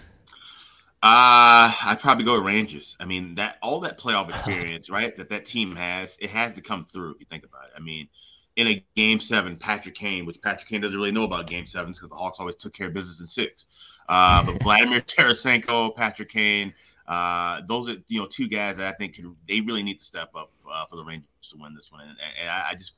Uh, 1.04 1.68
I'd 1.84 2.00
probably 2.00 2.24
go 2.24 2.36
with 2.36 2.46
Rangers. 2.46 2.96
I 2.98 3.04
mean, 3.04 3.36
that 3.36 3.58
all 3.62 3.82
that 3.82 4.00
playoff 4.00 4.30
experience, 4.34 4.90
right, 4.90 5.14
that 5.18 5.28
that 5.30 5.46
team 5.46 5.76
has, 5.76 6.16
it 6.18 6.30
has 6.30 6.54
to 6.54 6.62
come 6.62 6.86
through 6.86 7.12
if 7.12 7.20
you 7.20 7.26
think 7.30 7.44
about 7.44 7.66
it. 7.66 7.72
I 7.76 7.82
mean, 7.82 8.08
in 8.56 8.68
a 8.68 8.86
game 8.96 9.20
seven, 9.20 9.58
Patrick 9.58 9.96
Kane, 9.96 10.26
which 10.26 10.42
Patrick 10.42 10.70
Kane 10.70 10.80
doesn't 10.80 10.96
really 10.96 11.12
know 11.12 11.24
about 11.24 11.48
game 11.48 11.68
sevens 11.68 11.98
because 11.98 12.10
the 12.10 12.16
Hawks 12.16 12.40
always 12.40 12.56
took 12.56 12.74
care 12.74 12.88
of 12.88 12.94
business 12.94 13.20
in 13.20 13.28
six. 13.28 13.66
Uh, 14.08 14.46
but 14.46 14.64
Vladimir 14.64 15.02
Tarasenko, 15.02 15.94
Patrick 15.94 16.30
Kane, 16.30 16.74
uh, 17.06 17.60
those 17.68 17.90
are 17.90 17.98
you 18.08 18.22
know 18.22 18.28
two 18.28 18.48
guys 18.48 18.78
that 18.78 18.88
I 18.88 18.96
think 18.96 19.16
can 19.16 19.36
they 19.46 19.60
really 19.60 19.84
need 19.84 20.00
to 20.00 20.06
step 20.06 20.30
up 20.36 20.52
uh, 20.72 20.86
for 20.86 20.96
the 20.96 21.04
Rangers 21.04 21.28
to 21.52 21.58
win 21.58 21.76
this 21.76 21.92
one, 21.92 22.00
and, 22.00 22.18
and 22.40 22.50
I, 22.50 22.70
I, 22.70 22.76
just 22.76 22.94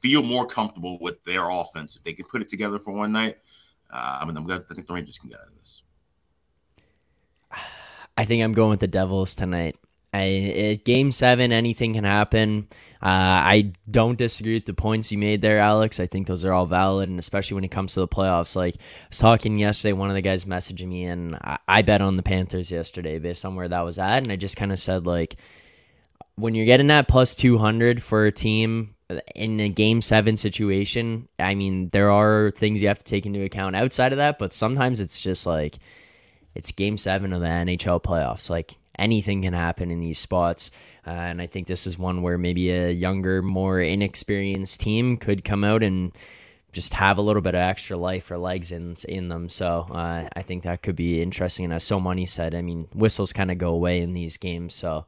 feel 0.00 0.22
more 0.22 0.46
comfortable 0.46 0.96
with 1.00 1.24
their 1.24 1.50
offense 1.50 1.96
if 1.96 2.04
they 2.04 2.12
can 2.12 2.24
put 2.26 2.40
it 2.40 2.48
together 2.48 2.78
for 2.78 2.92
one 2.92 3.10
night. 3.10 3.38
Uh, 3.92 4.18
I 4.20 4.24
mean, 4.24 4.36
I'm 4.36 4.44
glad, 4.44 4.64
I 4.70 4.74
think 4.74 4.86
the 4.86 4.94
Rangers 4.94 5.18
can 5.18 5.30
get 5.30 5.40
out 5.40 5.48
of 5.48 5.58
this. 5.58 5.82
I 8.18 8.24
think 8.24 8.42
I'm 8.42 8.52
going 8.52 8.70
with 8.70 8.80
the 8.80 8.88
Devils 8.88 9.36
tonight. 9.36 9.76
I, 10.12 10.22
it, 10.22 10.84
game 10.84 11.12
seven, 11.12 11.52
anything 11.52 11.94
can 11.94 12.02
happen. 12.02 12.66
Uh, 13.00 13.06
I 13.54 13.72
don't 13.88 14.18
disagree 14.18 14.54
with 14.54 14.66
the 14.66 14.74
points 14.74 15.12
you 15.12 15.18
made 15.18 15.40
there, 15.40 15.60
Alex. 15.60 16.00
I 16.00 16.06
think 16.06 16.26
those 16.26 16.44
are 16.44 16.52
all 16.52 16.66
valid, 16.66 17.08
and 17.08 17.20
especially 17.20 17.54
when 17.54 17.62
it 17.62 17.70
comes 17.70 17.94
to 17.94 18.00
the 18.00 18.08
playoffs. 18.08 18.56
Like 18.56 18.74
I 18.74 19.06
was 19.10 19.18
talking 19.18 19.56
yesterday, 19.56 19.92
one 19.92 20.08
of 20.08 20.16
the 20.16 20.20
guys 20.22 20.46
messaging 20.46 20.88
me, 20.88 21.04
and 21.04 21.36
I, 21.36 21.58
I 21.68 21.82
bet 21.82 22.00
on 22.00 22.16
the 22.16 22.24
Panthers 22.24 22.72
yesterday 22.72 23.20
based 23.20 23.44
on 23.44 23.54
where 23.54 23.68
that 23.68 23.82
was 23.82 23.98
at, 23.98 24.24
and 24.24 24.32
I 24.32 24.36
just 24.36 24.56
kind 24.56 24.72
of 24.72 24.80
said 24.80 25.06
like, 25.06 25.36
when 26.34 26.56
you're 26.56 26.66
getting 26.66 26.88
that 26.88 27.06
plus 27.06 27.36
two 27.36 27.56
hundred 27.56 28.02
for 28.02 28.26
a 28.26 28.32
team 28.32 28.96
in 29.36 29.60
a 29.60 29.68
game 29.68 30.00
seven 30.00 30.36
situation, 30.36 31.28
I 31.38 31.54
mean, 31.54 31.90
there 31.90 32.10
are 32.10 32.50
things 32.50 32.82
you 32.82 32.88
have 32.88 32.98
to 32.98 33.04
take 33.04 33.26
into 33.26 33.44
account 33.44 33.76
outside 33.76 34.12
of 34.12 34.18
that, 34.18 34.40
but 34.40 34.52
sometimes 34.52 34.98
it's 34.98 35.20
just 35.22 35.46
like 35.46 35.78
it's 36.54 36.72
game 36.72 36.96
seven 36.96 37.32
of 37.32 37.40
the 37.40 37.46
NHL 37.46 38.02
playoffs. 38.02 38.50
Like 38.50 38.76
anything 38.98 39.42
can 39.42 39.54
happen 39.54 39.90
in 39.90 40.00
these 40.00 40.18
spots. 40.18 40.70
Uh, 41.06 41.10
and 41.10 41.40
I 41.40 41.46
think 41.46 41.66
this 41.66 41.86
is 41.86 41.98
one 41.98 42.22
where 42.22 42.36
maybe 42.36 42.70
a 42.70 42.90
younger, 42.90 43.40
more 43.42 43.80
inexperienced 43.80 44.80
team 44.80 45.16
could 45.16 45.44
come 45.44 45.64
out 45.64 45.82
and 45.82 46.12
just 46.72 46.94
have 46.94 47.16
a 47.16 47.22
little 47.22 47.40
bit 47.40 47.54
of 47.54 47.60
extra 47.60 47.96
life 47.96 48.30
or 48.30 48.36
legs 48.36 48.72
in 48.72 48.94
in 49.08 49.28
them. 49.28 49.48
So 49.48 49.86
uh, 49.90 50.28
I 50.34 50.42
think 50.42 50.64
that 50.64 50.82
could 50.82 50.96
be 50.96 51.22
interesting. 51.22 51.64
And 51.64 51.74
as 51.74 51.84
so 51.84 51.98
money 51.98 52.26
said, 52.26 52.54
I 52.54 52.62
mean 52.62 52.88
whistles 52.92 53.32
kind 53.32 53.50
of 53.50 53.58
go 53.58 53.70
away 53.70 54.00
in 54.00 54.12
these 54.12 54.36
games, 54.36 54.74
so 54.74 55.06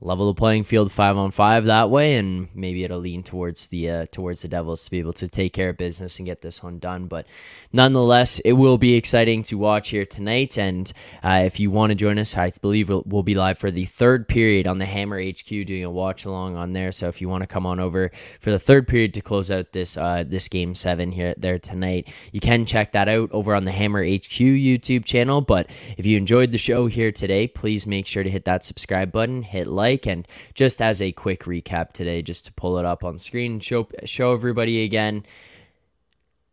level 0.00 0.32
the 0.32 0.38
playing 0.38 0.62
field 0.62 0.92
five 0.92 1.16
on 1.16 1.30
five 1.30 1.64
that 1.64 1.90
way, 1.90 2.14
and 2.16 2.48
maybe 2.54 2.84
it'll 2.84 3.00
lean 3.00 3.22
towards 3.22 3.66
the 3.66 3.90
uh, 3.90 4.06
towards 4.10 4.42
the 4.42 4.48
Devils 4.48 4.84
to 4.84 4.90
be 4.90 4.98
able 5.00 5.12
to 5.14 5.26
take 5.26 5.52
care 5.52 5.70
of 5.70 5.76
business 5.76 6.18
and 6.18 6.26
get 6.26 6.40
this 6.40 6.62
one 6.62 6.78
done. 6.78 7.06
But 7.06 7.26
nonetheless, 7.72 8.38
it 8.40 8.52
will 8.52 8.78
be 8.78 8.94
exciting 8.94 9.42
to 9.44 9.58
watch 9.58 9.88
here 9.88 10.06
tonight. 10.06 10.56
And 10.56 10.92
uh, 11.22 11.42
if 11.44 11.58
you 11.58 11.70
want 11.70 11.90
to 11.90 11.96
join 11.96 12.18
us, 12.18 12.36
I 12.36 12.52
believe 12.62 12.88
we'll, 12.88 13.02
we'll, 13.06 13.22
be 13.28 13.34
live 13.34 13.58
for 13.58 13.70
the 13.70 13.84
third 13.84 14.28
period 14.28 14.66
on 14.66 14.78
the 14.78 14.86
Hammer 14.86 15.20
HQ, 15.20 15.48
doing 15.48 15.84
a 15.84 15.90
watch 15.90 16.24
along 16.24 16.56
on 16.56 16.72
there. 16.72 16.92
So 16.92 17.08
if 17.08 17.20
you 17.20 17.28
want 17.28 17.42
to 17.42 17.48
come 17.48 17.66
on 17.66 17.80
over 17.80 18.12
for 18.40 18.50
the 18.50 18.58
third 18.58 18.86
period 18.86 19.12
to 19.14 19.20
close 19.20 19.50
out 19.50 19.72
this 19.72 19.96
uh, 19.96 20.24
this 20.26 20.46
game 20.48 20.76
seven 20.76 21.10
here 21.10 21.34
there 21.36 21.58
tonight, 21.58 22.08
you 22.30 22.40
can 22.40 22.66
check 22.66 22.92
that 22.92 23.08
out 23.08 23.32
over 23.32 23.54
on 23.54 23.64
the 23.64 23.72
Hammer 23.72 24.04
HQ 24.04 24.38
YouTube 24.38 25.04
channel. 25.04 25.40
But 25.40 25.68
if 25.96 26.06
you 26.06 26.16
enjoyed 26.16 26.52
the 26.52 26.58
show 26.58 26.86
here 26.86 27.10
today, 27.10 27.48
please 27.48 27.84
make 27.84 28.06
sure 28.06 28.22
to 28.22 28.30
hit 28.30 28.44
that 28.44 28.64
subscribe 28.64 29.10
button, 29.10 29.42
hit 29.42 29.66
like 29.66 29.87
like. 29.90 30.06
And 30.06 30.26
just 30.54 30.82
as 30.82 31.02
a 31.02 31.12
quick 31.12 31.44
recap 31.44 31.92
today, 31.92 32.22
just 32.22 32.46
to 32.46 32.52
pull 32.52 32.78
it 32.78 32.84
up 32.84 33.04
on 33.04 33.18
screen, 33.18 33.60
show 33.60 33.88
show 34.04 34.32
everybody 34.34 34.84
again 34.84 35.24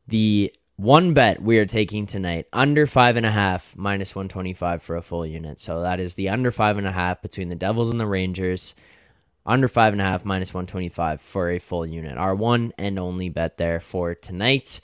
the 0.07 0.53
one 0.77 1.13
bet 1.13 1.41
we 1.41 1.57
are 1.59 1.65
taking 1.65 2.05
tonight 2.05 2.47
under 2.53 2.87
five 2.87 3.15
and 3.17 3.25
a 3.25 3.31
half 3.31 3.75
minus 3.77 4.15
125 4.15 4.83
for 4.83 4.95
a 4.97 5.01
full 5.01 5.25
unit. 5.25 5.59
So 5.59 5.81
that 5.81 5.99
is 5.99 6.15
the 6.15 6.29
under 6.29 6.51
five 6.51 6.77
and 6.77 6.87
a 6.87 6.91
half 6.91 7.21
between 7.21 7.49
the 7.49 7.55
Devils 7.55 7.89
and 7.91 7.99
the 7.99 8.07
Rangers. 8.07 8.75
under 9.45 9.67
five 9.67 9.93
and 9.93 10.01
a 10.01 10.05
half 10.05 10.25
minus 10.25 10.53
125 10.53 11.21
for 11.21 11.51
a 11.51 11.59
full 11.59 11.85
unit. 11.85 12.17
Our 12.17 12.35
one 12.35 12.73
and 12.77 12.99
only 12.99 13.29
bet 13.29 13.57
there 13.57 13.79
for 13.79 14.15
tonight. 14.15 14.81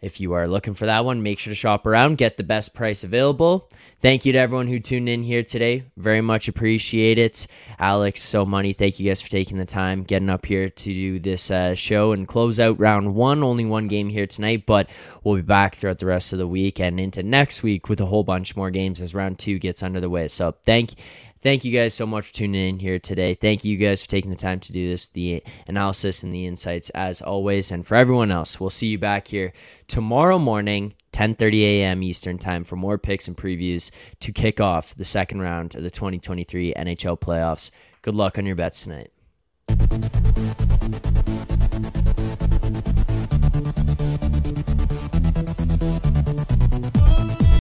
If 0.00 0.20
you 0.20 0.32
are 0.34 0.46
looking 0.46 0.74
for 0.74 0.86
that 0.86 1.04
one, 1.04 1.22
make 1.22 1.38
sure 1.38 1.50
to 1.50 1.56
shop 1.56 1.84
around, 1.84 2.18
get 2.18 2.36
the 2.36 2.44
best 2.44 2.74
price 2.74 3.02
available. 3.02 3.68
Thank 4.00 4.24
you 4.24 4.32
to 4.32 4.38
everyone 4.38 4.68
who 4.68 4.78
tuned 4.78 5.08
in 5.08 5.24
here 5.24 5.42
today. 5.42 5.84
Very 5.96 6.20
much 6.20 6.46
appreciate 6.46 7.18
it. 7.18 7.48
Alex, 7.80 8.22
so 8.22 8.46
money, 8.46 8.72
thank 8.72 9.00
you 9.00 9.08
guys 9.10 9.20
for 9.20 9.28
taking 9.28 9.58
the 9.58 9.64
time, 9.64 10.04
getting 10.04 10.30
up 10.30 10.46
here 10.46 10.68
to 10.68 10.94
do 10.94 11.18
this 11.18 11.50
uh, 11.50 11.74
show 11.74 12.12
and 12.12 12.28
close 12.28 12.60
out 12.60 12.78
round 12.78 13.16
one. 13.16 13.42
Only 13.42 13.64
one 13.64 13.88
game 13.88 14.08
here 14.08 14.26
tonight, 14.26 14.66
but 14.66 14.88
we'll 15.24 15.36
be 15.36 15.42
back 15.42 15.74
throughout 15.74 15.98
the 15.98 16.06
rest 16.06 16.32
of 16.32 16.38
the 16.38 16.46
week 16.46 16.78
and 16.78 17.00
into 17.00 17.24
next 17.24 17.64
week 17.64 17.88
with 17.88 18.00
a 18.00 18.06
whole 18.06 18.22
bunch 18.22 18.54
more 18.54 18.70
games 18.70 19.00
as 19.00 19.14
round 19.14 19.40
two 19.40 19.58
gets 19.58 19.82
under 19.82 20.00
the 20.00 20.10
way. 20.10 20.28
So 20.28 20.54
thank 20.64 20.94
Thank 21.40 21.64
you 21.64 21.72
guys 21.72 21.94
so 21.94 22.06
much 22.06 22.26
for 22.26 22.34
tuning 22.34 22.68
in 22.68 22.78
here 22.80 22.98
today. 22.98 23.34
Thank 23.34 23.64
you 23.64 23.76
guys 23.76 24.02
for 24.02 24.08
taking 24.08 24.30
the 24.30 24.36
time 24.36 24.58
to 24.60 24.72
do 24.72 24.88
this, 24.88 25.06
the 25.06 25.42
analysis 25.68 26.22
and 26.22 26.34
the 26.34 26.46
insights 26.46 26.90
as 26.90 27.22
always. 27.22 27.70
And 27.70 27.86
for 27.86 27.94
everyone 27.94 28.30
else, 28.30 28.58
we'll 28.58 28.70
see 28.70 28.88
you 28.88 28.98
back 28.98 29.28
here 29.28 29.52
tomorrow 29.86 30.38
morning, 30.38 30.94
10:30 31.12 31.62
a.m. 31.62 32.02
Eastern 32.02 32.38
Time 32.38 32.64
for 32.64 32.76
more 32.76 32.98
picks 32.98 33.28
and 33.28 33.36
previews 33.36 33.90
to 34.20 34.32
kick 34.32 34.60
off 34.60 34.94
the 34.94 35.04
second 35.04 35.40
round 35.40 35.76
of 35.76 35.82
the 35.82 35.90
2023 35.90 36.74
NHL 36.74 37.18
playoffs. 37.18 37.70
Good 38.02 38.14
luck 38.14 38.36
on 38.36 38.46
your 38.46 38.56
bets 38.56 38.82
tonight. 38.82 39.12